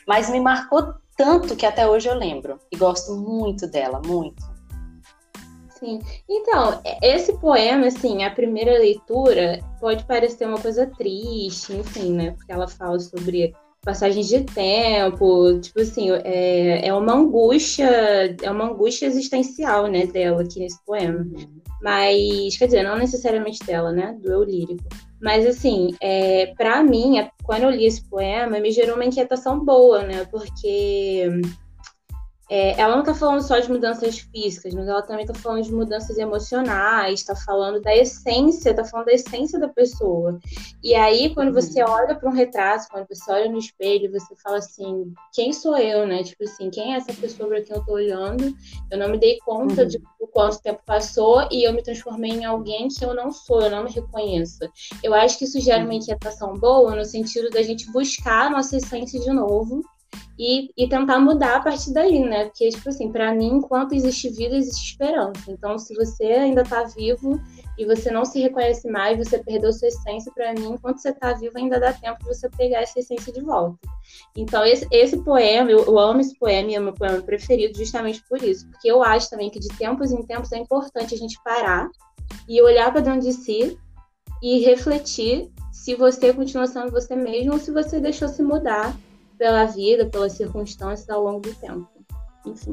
Mas 0.07 0.29
me 0.29 0.39
marcou 0.39 0.93
tanto 1.15 1.55
que 1.55 1.65
até 1.65 1.87
hoje 1.87 2.09
eu 2.09 2.15
lembro. 2.15 2.59
E 2.71 2.77
gosto 2.77 3.15
muito 3.15 3.67
dela, 3.67 4.01
muito. 4.03 4.52
Sim. 5.83 5.99
Então, 6.29 6.81
esse 7.01 7.33
poema, 7.39 7.87
assim, 7.87 8.23
a 8.23 8.31
primeira 8.31 8.79
leitura 8.79 9.59
pode 9.81 10.05
parecer 10.05 10.47
uma 10.47 10.57
coisa 10.57 10.87
triste, 10.87 11.73
enfim, 11.73 12.13
né? 12.13 12.31
Porque 12.31 12.53
ela 12.53 12.69
fala 12.69 12.97
sobre 12.99 13.53
passagens 13.81 14.29
de 14.29 14.45
tempo, 14.45 15.59
tipo 15.59 15.81
assim, 15.81 16.09
é, 16.23 16.87
é 16.87 16.93
uma 16.93 17.13
angústia, 17.13 18.33
é 18.41 18.49
uma 18.49 18.69
angústia 18.69 19.07
existencial, 19.07 19.87
né, 19.87 20.07
dela 20.07 20.41
aqui 20.41 20.59
nesse 20.59 20.81
poema. 20.85 21.25
Mas, 21.81 22.55
quer 22.55 22.67
dizer, 22.67 22.83
não 22.83 22.97
necessariamente 22.97 23.59
dela, 23.65 23.91
né, 23.91 24.17
do 24.21 24.31
eu 24.31 24.41
lírico. 24.41 24.85
Mas, 25.21 25.45
assim, 25.45 25.93
é, 26.01 26.53
para 26.55 26.81
mim, 26.81 27.27
quando 27.43 27.63
eu 27.63 27.71
li 27.71 27.85
esse 27.85 28.07
poema, 28.09 28.57
me 28.57 28.71
gerou 28.71 28.95
uma 28.95 29.03
inquietação 29.03 29.59
boa, 29.65 30.03
né, 30.03 30.25
porque 30.31 31.27
é, 32.50 32.79
ela 32.79 32.93
não 32.93 33.01
está 33.01 33.13
falando 33.13 33.41
só 33.41 33.58
de 33.58 33.71
mudanças 33.71 34.19
físicas, 34.19 34.73
mas 34.73 34.88
ela 34.88 35.01
também 35.01 35.25
está 35.25 35.34
falando 35.34 35.63
de 35.63 35.73
mudanças 35.73 36.17
emocionais, 36.17 37.21
está 37.21 37.36
falando 37.36 37.82
da 37.82 37.95
essência, 37.95 38.71
está 38.71 38.84
falando 38.84 39.06
da 39.06 39.13
essência 39.13 39.60
da 39.60 39.69
pessoa. 39.69 40.38
E 40.84 40.93
aí, 40.93 41.34
quando 41.34 41.47
uhum. 41.47 41.53
você 41.53 41.82
olha 41.82 42.15
para 42.15 42.29
um 42.29 42.34
retrato, 42.34 42.88
quando 42.91 43.08
você 43.08 43.32
olha 43.32 43.49
no 43.49 43.58
espelho, 43.58 44.12
você 44.12 44.36
fala 44.36 44.58
assim: 44.58 45.13
quem 45.32 45.53
sou 45.53 45.77
eu, 45.77 46.06
né? 46.06 46.23
Tipo 46.23 46.43
assim, 46.43 46.69
quem 46.69 46.93
é 46.93 46.97
essa 46.97 47.13
pessoa 47.13 47.47
para 47.47 47.62
quem 47.62 47.75
eu 47.75 47.79
estou 47.79 47.95
olhando? 47.95 48.53
Eu 48.91 48.97
não 48.97 49.10
me 49.10 49.17
dei 49.17 49.38
conta 49.39 49.84
uhum. 49.84 49.88
de 49.88 50.01
quanto 50.32 50.62
tempo 50.62 50.82
passou 50.86 51.47
e 51.51 51.63
eu 51.63 51.73
me 51.73 51.82
transformei 51.82 52.32
em 52.32 52.45
alguém 52.45 52.88
que 52.88 53.06
eu 53.06 53.13
não 53.13 53.32
sou, 53.32 53.62
eu 53.62 53.71
não 53.71 53.86
me 53.86 53.91
reconheço. 53.91 54.60
Eu 55.01 55.13
acho 55.13 55.38
que 55.38 55.45
isso 55.45 55.62
gera 55.62 55.79
uma 55.79 55.89
uhum. 55.89 55.93
inquietação 55.93 56.53
boa 56.58 56.95
no 56.95 57.06
sentido 57.06 57.49
da 57.49 57.62
gente 57.62 57.89
buscar 57.91 58.47
a 58.47 58.49
nossa 58.49 58.77
essência 58.77 59.19
de 59.19 59.32
novo 59.32 59.82
e, 60.38 60.69
e 60.76 60.88
tentar 60.88 61.19
mudar 61.19 61.58
a 61.58 61.60
partir 61.60 61.93
daí, 61.93 62.19
né? 62.19 62.45
Porque, 62.45 62.69
tipo 62.69 62.89
assim, 62.89 63.12
para 63.12 63.34
mim, 63.34 63.58
enquanto 63.58 63.93
existe 63.93 64.30
vida, 64.30 64.56
existe 64.56 64.91
esperança. 64.91 65.43
Então, 65.47 65.78
se 65.78 65.93
você 65.93 66.23
ainda 66.26 66.63
tá 66.63 66.84
vivo 66.84 67.39
e 67.78 67.86
você 67.86 68.12
não 68.12 68.26
se 68.26 68.39
reconhece 68.39 68.89
mais, 68.89 69.17
você 69.17 69.43
perdeu 69.43 69.71
sua 69.71 69.88
essência, 69.88 70.32
para 70.34 70.54
mim, 70.54 70.73
enquanto 70.73 70.97
você 70.97 71.13
tá 71.13 71.34
vivo, 71.34 71.58
ainda 71.58 71.80
dá 71.80 71.93
tempo 71.93 72.19
de 72.19 72.26
você 72.26 72.49
pegar 72.49 72.82
essa 72.82 72.99
essência 72.99 73.32
de 73.32 73.41
volta. 73.41 73.78
Então, 74.36 74.65
esse, 74.65 74.88
esse 74.91 75.17
poema, 75.23 75.69
eu, 75.69 75.86
eu 75.86 75.99
amo 75.99 76.21
esse 76.21 76.38
poema 76.38 76.71
e 76.71 76.76
é 76.76 76.80
meu 76.80 76.93
poema 76.93 77.21
preferido 77.21 77.78
justamente 77.78 78.23
por 78.28 78.41
isso. 78.43 78.67
Porque 78.69 78.89
eu 78.89 79.04
acho 79.04 79.30
também 79.30 79.49
que 79.49 79.60
de 79.60 79.69
tempos 79.69 80.12
em 80.12 80.23
tempos 80.23 80.52
é 80.52 80.58
importante 80.58 81.13
a 81.13 81.17
gente 81.17 81.41
parar 81.43 81.89
e 82.47 82.62
olhar 82.62 82.91
para 82.91 83.02
dentro 83.02 83.21
de 83.21 83.34
si 83.34 83.78
e 84.41 84.60
refletir 84.65 85.49
se 85.71 85.95
você 85.95 86.34
continua 86.34 86.67
sendo 86.67 86.91
você 86.91 87.15
mesmo 87.15 87.54
ou 87.54 87.60
se 87.60 87.71
você 87.71 87.99
deixou 87.99 88.28
se 88.28 88.41
mudar 88.41 88.95
pela 89.43 89.65
vida, 89.65 90.06
pelas 90.06 90.32
circunstâncias 90.32 91.10
ao 91.10 91.21
longo 91.21 91.41
do 91.41 91.53
tempo. 91.56 91.86
Enfim. 92.45 92.71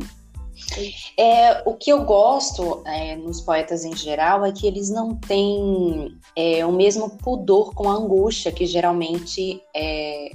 É, 1.18 1.68
o 1.68 1.74
que 1.74 1.90
eu 1.90 2.04
gosto 2.04 2.84
é, 2.86 3.16
nos 3.16 3.40
poetas 3.40 3.84
em 3.84 3.96
geral 3.96 4.44
é 4.44 4.52
que 4.52 4.68
eles 4.68 4.88
não 4.88 5.16
têm 5.16 6.16
é, 6.36 6.64
o 6.64 6.70
mesmo 6.70 7.10
pudor 7.18 7.74
com 7.74 7.90
a 7.90 7.94
angústia 7.94 8.52
que 8.52 8.66
geralmente 8.66 9.60
é, 9.74 10.30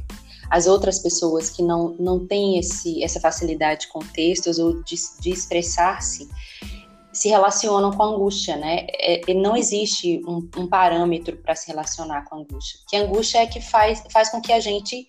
as 0.50 0.67
outras 0.67 1.00
pessoas 1.00 1.50
que 1.50 1.63
não, 1.63 1.95
não 1.98 2.28
têm 2.28 2.60
esse, 2.60 3.02
essa 3.02 3.21
facilidade 3.21 3.88
com 3.88 4.00
textos 4.00 4.60
ou 4.60 4.84
de, 4.84 4.95
de 5.21 5.30
expressar-se 5.30 6.28
se 7.13 7.30
relacionam 7.30 7.91
com 7.91 8.04
a 8.04 8.08
angústia, 8.08 8.58
né? 8.58 8.88
É, 9.00 9.34
não 9.34 9.56
existe 9.56 10.21
um, 10.28 10.50
um 10.58 10.67
parâmetro 10.67 11.38
para 11.38 11.56
se 11.56 11.65
relacionar 11.65 12.26
com 12.26 12.36
a 12.36 12.39
angústia. 12.39 12.78
Que 12.89 12.98
a 12.98 13.04
angústia 13.04 13.38
é 13.38 13.48
que 13.48 13.62
faz, 13.62 14.04
faz 14.12 14.30
com 14.30 14.41
que 14.41 14.52
a 14.52 14.60
gente 14.60 15.08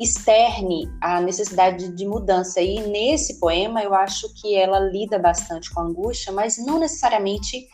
externe 0.00 0.90
a 1.00 1.20
necessidade 1.20 1.88
de 1.88 2.06
mudança. 2.06 2.60
E 2.60 2.80
nesse 2.88 3.40
poema 3.40 3.82
eu 3.82 3.94
acho 3.94 4.32
que 4.34 4.54
ela 4.54 4.78
lida 4.78 5.18
bastante 5.18 5.72
com 5.72 5.80
a 5.80 5.84
angústia, 5.84 6.32
mas 6.32 6.58
não 6.58 6.78
necessariamente 6.78 7.66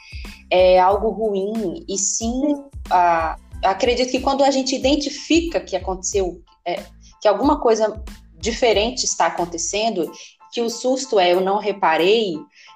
é 0.51 0.79
algo 0.79 1.11
ruim, 1.11 1.85
e 1.89 1.97
sim, 1.97 2.43
a, 2.91 3.39
acredito 3.65 4.11
que 4.11 4.21
quando 4.21 4.45
a 4.45 4.51
gente 4.51 4.77
identifica 4.77 5.61
que 5.61 5.75
aconteceu, 5.75 6.43
é, 6.65 6.83
que 7.21 7.27
alguma 7.27 7.61
coisa 7.61 8.03
diferente 8.39 9.05
está 9.05 9.27
acontecendo, 9.27 10.11
que 10.53 10.61
o 10.61 10.69
susto 10.69 11.19
é 11.19 11.33
eu 11.33 11.41
não 11.41 11.59
reparei, 11.59 12.35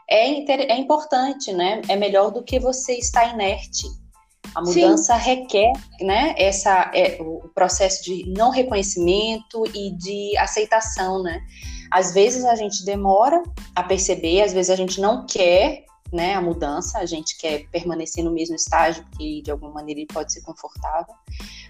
é, 0.09 0.31
é 0.73 0.79
importante, 0.79 1.53
né? 1.53 1.83
É 1.89 1.97
melhor 1.97 2.31
do 2.31 2.43
que 2.43 2.59
você 2.59 2.95
estar 2.95 3.35
inerte. 3.35 3.87
A 4.57 4.63
mudança 4.63 5.19
Sim. 5.19 5.21
requer 5.23 5.71
né, 6.01 6.35
essa, 6.39 6.91
é, 6.95 7.19
o 7.21 7.47
processo 7.55 8.03
de 8.03 8.25
não 8.27 8.49
reconhecimento 8.49 9.65
e 9.75 9.91
de 9.91 10.35
aceitação, 10.39 11.23
né? 11.23 11.43
Às 11.91 12.15
vezes 12.15 12.43
a 12.43 12.55
gente 12.55 12.83
demora 12.83 13.43
a 13.75 13.83
perceber, 13.83 14.41
às 14.41 14.55
vezes 14.55 14.71
a 14.71 14.77
gente 14.77 14.99
não 14.99 15.27
quer 15.27 15.85
né, 16.11 16.33
a 16.33 16.41
mudança, 16.41 16.99
a 16.99 17.05
gente 17.05 17.37
quer 17.37 17.69
permanecer 17.71 18.25
no 18.25 18.31
mesmo 18.31 18.57
estágio, 18.57 19.05
porque 19.11 19.43
de 19.43 19.51
alguma 19.51 19.73
maneira 19.73 20.01
ele 20.01 20.09
pode 20.11 20.33
ser 20.33 20.41
confortável. 20.41 21.15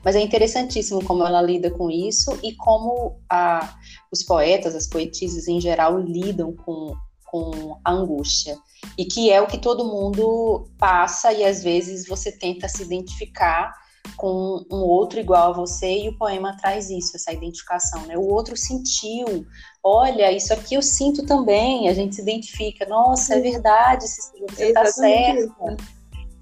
Mas 0.05 0.15
é 0.15 0.21
interessantíssimo 0.21 1.05
como 1.05 1.27
ela 1.27 1.43
lida 1.43 1.73
com 1.73 1.91
isso 1.91 2.39
e 2.41 2.55
como 2.55 3.19
a, 3.29 3.77
os 4.13 4.23
poetas, 4.23 4.77
as 4.77 4.87
poetisas 4.87 5.49
em 5.49 5.61
geral, 5.61 5.99
lidam 5.99 6.55
com, 6.55 6.95
com 7.37 7.79
a 7.85 7.93
angústia 7.93 8.57
e 8.97 9.05
que 9.05 9.31
é 9.31 9.41
o 9.41 9.47
que 9.47 9.59
todo 9.59 9.85
mundo 9.85 10.69
passa 10.79 11.33
e 11.33 11.45
às 11.45 11.63
vezes 11.63 12.07
você 12.09 12.33
tenta 12.33 12.67
se 12.69 12.83
identificar 12.83 13.75
com 14.17 14.65
um 14.71 14.79
outro 14.79 15.21
igual 15.21 15.51
a 15.51 15.53
você 15.53 16.05
e 16.05 16.09
o 16.09 16.17
poema 16.17 16.57
traz 16.57 16.89
isso, 16.89 17.17
essa 17.17 17.33
identificação, 17.33 18.07
né? 18.07 18.17
O 18.17 18.27
outro 18.29 18.57
sentiu, 18.57 19.45
olha, 19.83 20.33
isso 20.33 20.55
aqui 20.55 20.77
eu 20.77 20.83
sinto 20.83 21.27
também, 21.27 21.89
a 21.89 21.93
gente 21.93 22.15
se 22.15 22.23
identifica, 22.23 22.87
nossa, 22.87 23.35
é 23.35 23.41
verdade, 23.41 24.05
você 24.49 24.69
está 24.69 24.87
certo. 24.87 25.77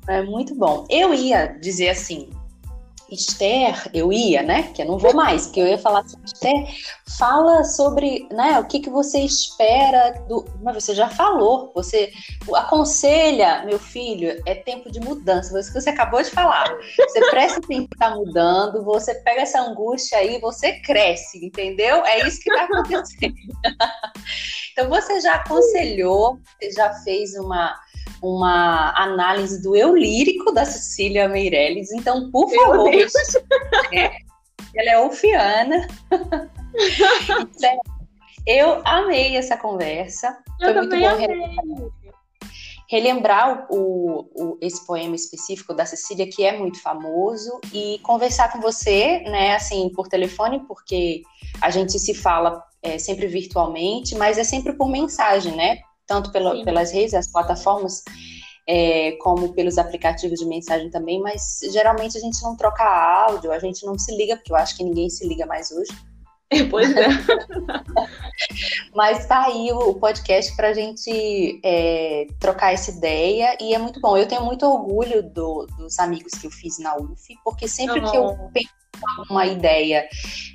É 0.06 0.22
muito 0.22 0.54
bom. 0.54 0.86
Eu 0.90 1.14
ia 1.14 1.46
dizer 1.46 1.88
assim, 1.88 2.28
Esther, 3.14 3.90
eu 3.94 4.12
ia, 4.12 4.42
né? 4.42 4.70
Que 4.74 4.82
eu 4.82 4.86
não 4.86 4.98
vou 4.98 5.14
mais, 5.14 5.46
porque 5.46 5.60
eu 5.60 5.66
ia 5.66 5.78
falar 5.78 6.00
assim, 6.00 6.16
Esther, 6.24 6.66
fala 7.18 7.64
sobre, 7.64 8.26
né, 8.30 8.58
o 8.58 8.66
que, 8.66 8.80
que 8.80 8.90
você 8.90 9.20
espera 9.20 10.22
do. 10.28 10.44
Mas 10.62 10.82
você 10.82 10.94
já 10.94 11.08
falou, 11.08 11.70
você 11.74 12.12
aconselha, 12.54 13.64
meu 13.64 13.78
filho, 13.78 14.42
é 14.46 14.54
tempo 14.54 14.90
de 14.90 15.00
mudança, 15.00 15.58
isso 15.58 15.72
que 15.72 15.80
você 15.80 15.90
acabou 15.90 16.22
de 16.22 16.30
falar. 16.30 16.68
Você 16.96 17.20
presta 17.30 17.58
atenção 17.58 17.86
que 17.86 17.98
tá 17.98 18.10
mudando, 18.10 18.84
você 18.84 19.14
pega 19.14 19.42
essa 19.42 19.60
angústia 19.60 20.18
aí, 20.18 20.40
você 20.40 20.80
cresce, 20.80 21.44
entendeu? 21.44 22.04
É 22.04 22.26
isso 22.26 22.40
que 22.40 22.50
tá 22.50 22.64
acontecendo. 22.64 23.34
então 24.72 24.88
você 24.88 25.20
já 25.20 25.34
aconselhou, 25.34 26.38
você 26.58 26.70
já 26.72 26.92
fez 27.02 27.34
uma 27.34 27.74
uma 28.24 28.94
análise 28.96 29.62
do 29.62 29.76
eu 29.76 29.94
lírico 29.94 30.50
da 30.52 30.64
Cecília 30.64 31.28
Meirelles. 31.28 31.92
Então, 31.92 32.30
por 32.30 32.50
favor, 32.50 32.90
é, 33.92 34.16
ela 34.74 34.90
é 34.90 34.98
ufiana. 35.00 35.86
então, 37.40 37.80
eu 38.46 38.82
amei 38.84 39.36
essa 39.36 39.56
conversa. 39.56 40.36
Eu 40.60 40.72
Foi 40.72 40.74
muito 40.74 40.96
bom 40.96 41.16
relembrar, 41.16 41.64
relembrar 42.88 43.66
o, 43.70 44.30
o, 44.34 44.58
esse 44.60 44.84
poema 44.86 45.14
específico 45.14 45.74
da 45.74 45.86
Cecília, 45.86 46.28
que 46.28 46.44
é 46.44 46.56
muito 46.56 46.80
famoso, 46.80 47.60
e 47.72 47.98
conversar 48.02 48.52
com 48.52 48.60
você, 48.60 49.20
né, 49.20 49.54
assim, 49.54 49.90
por 49.90 50.08
telefone, 50.08 50.60
porque 50.66 51.22
a 51.60 51.70
gente 51.70 51.98
se 51.98 52.14
fala 52.14 52.62
é, 52.82 52.98
sempre 52.98 53.26
virtualmente, 53.26 54.14
mas 54.14 54.38
é 54.38 54.44
sempre 54.44 54.74
por 54.74 54.88
mensagem, 54.88 55.54
né? 55.56 55.78
tanto 56.06 56.30
pela, 56.30 56.62
pelas 56.64 56.92
redes, 56.92 57.14
as 57.14 57.30
plataformas, 57.30 58.02
é, 58.66 59.12
como 59.20 59.52
pelos 59.52 59.78
aplicativos 59.78 60.38
de 60.38 60.46
mensagem 60.46 60.90
também, 60.90 61.20
mas 61.20 61.60
geralmente 61.72 62.16
a 62.16 62.20
gente 62.20 62.42
não 62.42 62.56
troca 62.56 62.84
áudio, 62.84 63.52
a 63.52 63.58
gente 63.58 63.84
não 63.84 63.98
se 63.98 64.14
liga, 64.16 64.36
porque 64.36 64.52
eu 64.52 64.56
acho 64.56 64.76
que 64.76 64.84
ninguém 64.84 65.10
se 65.10 65.26
liga 65.26 65.46
mais 65.46 65.70
hoje. 65.70 65.92
Pois 66.70 66.94
é. 66.96 67.08
Mas 68.94 69.26
tá 69.26 69.46
aí 69.46 69.72
o, 69.72 69.94
podcast 69.94 70.54
para 70.56 70.68
a 70.68 70.74
gente 70.74 71.60
é, 71.64 72.26
trocar 72.38 72.72
essa 72.72 72.90
ideia 72.90 73.56
e 73.60 73.74
é 73.74 73.78
muito 73.78 74.00
bom. 74.00 74.16
Eu 74.16 74.26
tenho 74.26 74.44
muito 74.44 74.66
orgulho 74.66 75.22
do, 75.22 75.66
dos 75.78 75.98
amigos 75.98 76.32
que 76.32 76.46
eu 76.46 76.50
fiz 76.50 76.78
na 76.78 76.96
UF, 76.96 77.38
porque 77.44 77.68
sempre 77.68 78.00
que 78.00 78.16
eu 78.16 78.36
penso 78.52 78.72
uma 79.28 79.46
ideia, 79.46 80.08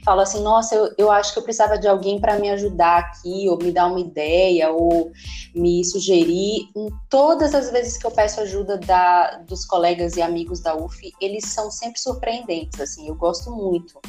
falo 0.04 0.22
assim, 0.22 0.42
nossa, 0.42 0.76
eu, 0.76 0.94
eu 0.98 1.12
acho 1.12 1.34
que 1.34 1.40
eu 1.40 1.44
precisava 1.44 1.78
de 1.78 1.88
alguém 1.88 2.20
para 2.20 2.40
me 2.40 2.50
ajudar 2.50 3.00
aqui, 3.00 3.48
ou 3.50 3.58
me 3.58 3.72
dar 3.72 3.88
uma 3.88 4.00
ideia, 4.00 4.72
ou 4.72 5.12
me 5.54 5.84
sugerir. 5.84 6.70
Em 6.76 6.90
todas 7.10 7.54
as 7.54 7.70
vezes 7.72 7.98
que 7.98 8.06
eu 8.06 8.12
peço 8.12 8.42
ajuda 8.42 8.78
da, 8.78 9.38
dos 9.48 9.66
colegas 9.66 10.16
e 10.16 10.22
amigos 10.22 10.60
da 10.62 10.76
UF, 10.76 11.14
eles 11.20 11.46
são 11.46 11.70
sempre 11.70 12.00
surpreendentes, 12.00 12.80
assim, 12.80 13.08
eu 13.08 13.16
gosto 13.16 13.52
muito. 13.52 14.00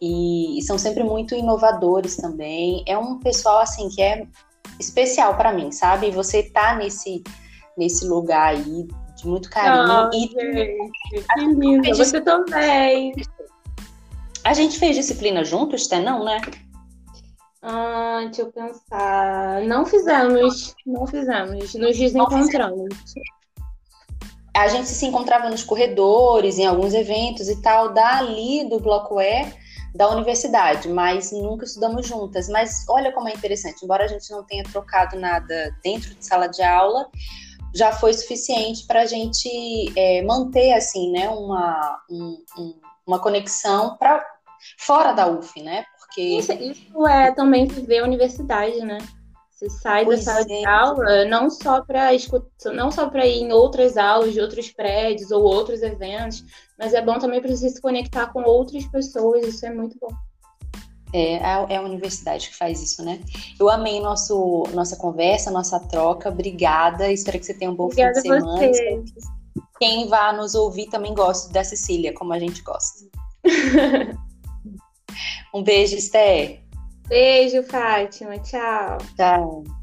E, 0.00 0.58
e 0.58 0.62
são 0.62 0.78
sempre 0.78 1.02
muito 1.02 1.34
inovadores 1.34 2.16
também. 2.16 2.84
É 2.86 2.96
um 2.96 3.18
pessoal, 3.18 3.58
assim, 3.58 3.88
que 3.88 4.00
é 4.00 4.26
especial 4.78 5.36
para 5.36 5.52
mim, 5.52 5.72
sabe? 5.72 6.10
Você 6.10 6.42
tá 6.42 6.76
nesse, 6.76 7.22
nesse 7.76 8.06
lugar 8.06 8.54
aí 8.54 8.86
de 9.16 9.26
muito 9.26 9.50
carinho. 9.50 10.08
Oh, 10.08 10.14
e 10.14 10.20
gente, 10.20 11.26
que 11.34 11.44
lindo. 11.46 11.96
Você 11.96 12.20
também. 12.20 13.12
A 14.44 14.54
gente 14.54 14.78
fez 14.78 14.96
disciplina 14.96 15.44
juntos, 15.44 15.86
Té, 15.88 16.00
não, 16.00 16.24
né? 16.24 16.40
Ah, 17.60 18.20
deixa 18.24 18.42
eu 18.42 18.52
pensar. 18.52 19.62
Não 19.62 19.84
fizemos, 19.84 20.74
não 20.86 21.06
fizemos. 21.06 21.74
Nos 21.74 21.98
desencontramos. 21.98 22.94
A 24.54 24.68
gente 24.68 24.88
se 24.88 25.06
encontrava 25.06 25.50
nos 25.50 25.62
corredores, 25.62 26.58
em 26.58 26.66
alguns 26.66 26.94
eventos 26.94 27.48
e 27.48 27.60
tal, 27.60 27.92
dali 27.92 28.68
do 28.68 28.80
Bloco 28.80 29.20
E 29.20 29.46
da 29.94 30.08
universidade, 30.10 30.88
mas 30.88 31.32
nunca 31.32 31.64
estudamos 31.64 32.06
juntas. 32.06 32.48
Mas 32.48 32.84
olha 32.88 33.12
como 33.12 33.28
é 33.28 33.32
interessante, 33.32 33.84
embora 33.84 34.04
a 34.04 34.08
gente 34.08 34.30
não 34.30 34.44
tenha 34.44 34.64
trocado 34.64 35.18
nada 35.18 35.74
dentro 35.82 36.14
de 36.14 36.24
sala 36.24 36.46
de 36.46 36.62
aula, 36.62 37.08
já 37.74 37.92
foi 37.92 38.12
suficiente 38.12 38.86
para 38.86 39.02
a 39.02 39.06
gente 39.06 39.48
é, 39.96 40.22
manter 40.22 40.72
assim, 40.72 41.10
né, 41.12 41.28
uma, 41.28 42.02
um, 42.10 42.44
um, 42.58 42.80
uma 43.06 43.18
conexão 43.18 43.96
para 43.96 44.24
fora 44.78 45.12
da 45.12 45.26
UF, 45.26 45.62
né? 45.62 45.84
Porque 45.98 46.22
isso, 46.22 46.52
isso 46.52 47.06
é 47.06 47.32
também 47.32 47.66
viver 47.66 47.98
a 47.98 48.04
universidade, 48.04 48.80
né? 48.80 48.98
Você 49.58 49.68
sai 49.70 50.04
pois 50.04 50.24
da 50.24 50.32
sala 50.32 50.40
é. 50.42 50.44
de 50.44 50.66
aula 50.66 51.24
não 51.24 51.50
só 51.50 51.82
para 51.82 52.10
não 52.72 52.92
só 52.92 53.10
para 53.10 53.26
ir 53.26 53.42
em 53.42 53.52
outras 53.52 53.96
aulas 53.96 54.32
de 54.32 54.40
outros 54.40 54.70
prédios 54.70 55.32
ou 55.32 55.42
outros 55.42 55.82
eventos, 55.82 56.44
mas 56.78 56.94
é 56.94 57.02
bom 57.02 57.18
também 57.18 57.40
para 57.40 57.50
você 57.50 57.68
se 57.68 57.80
conectar 57.80 58.28
com 58.28 58.44
outras 58.44 58.86
pessoas. 58.86 59.44
Isso 59.44 59.66
é 59.66 59.74
muito 59.74 59.96
bom. 60.00 60.14
É, 61.12 61.34
é 61.72 61.76
a 61.76 61.82
universidade 61.82 62.50
que 62.50 62.54
faz 62.54 62.80
isso, 62.80 63.04
né? 63.04 63.18
Eu 63.58 63.68
amei 63.68 63.98
nosso, 63.98 64.62
nossa 64.74 64.94
conversa, 64.94 65.50
nossa 65.50 65.80
troca. 65.80 66.28
Obrigada. 66.28 67.10
Espero 67.10 67.40
que 67.40 67.46
você 67.46 67.54
tenha 67.54 67.72
um 67.72 67.74
bom 67.74 67.86
Obrigada 67.86 68.20
fim 68.20 68.30
de 68.30 68.38
semana. 68.38 68.72
Você. 68.72 69.02
Quem 69.80 70.06
vá 70.06 70.32
nos 70.32 70.54
ouvir 70.54 70.86
também 70.86 71.14
gosta 71.14 71.52
da 71.52 71.64
Cecília, 71.64 72.14
como 72.14 72.32
a 72.32 72.38
gente 72.38 72.62
gosta. 72.62 73.04
Um 75.54 75.62
beijo, 75.62 75.96
Esther. 75.96 76.60
Beijo, 77.08 77.62
Fátima. 77.62 78.38
Tchau. 78.38 78.98
Tchau. 79.16 79.77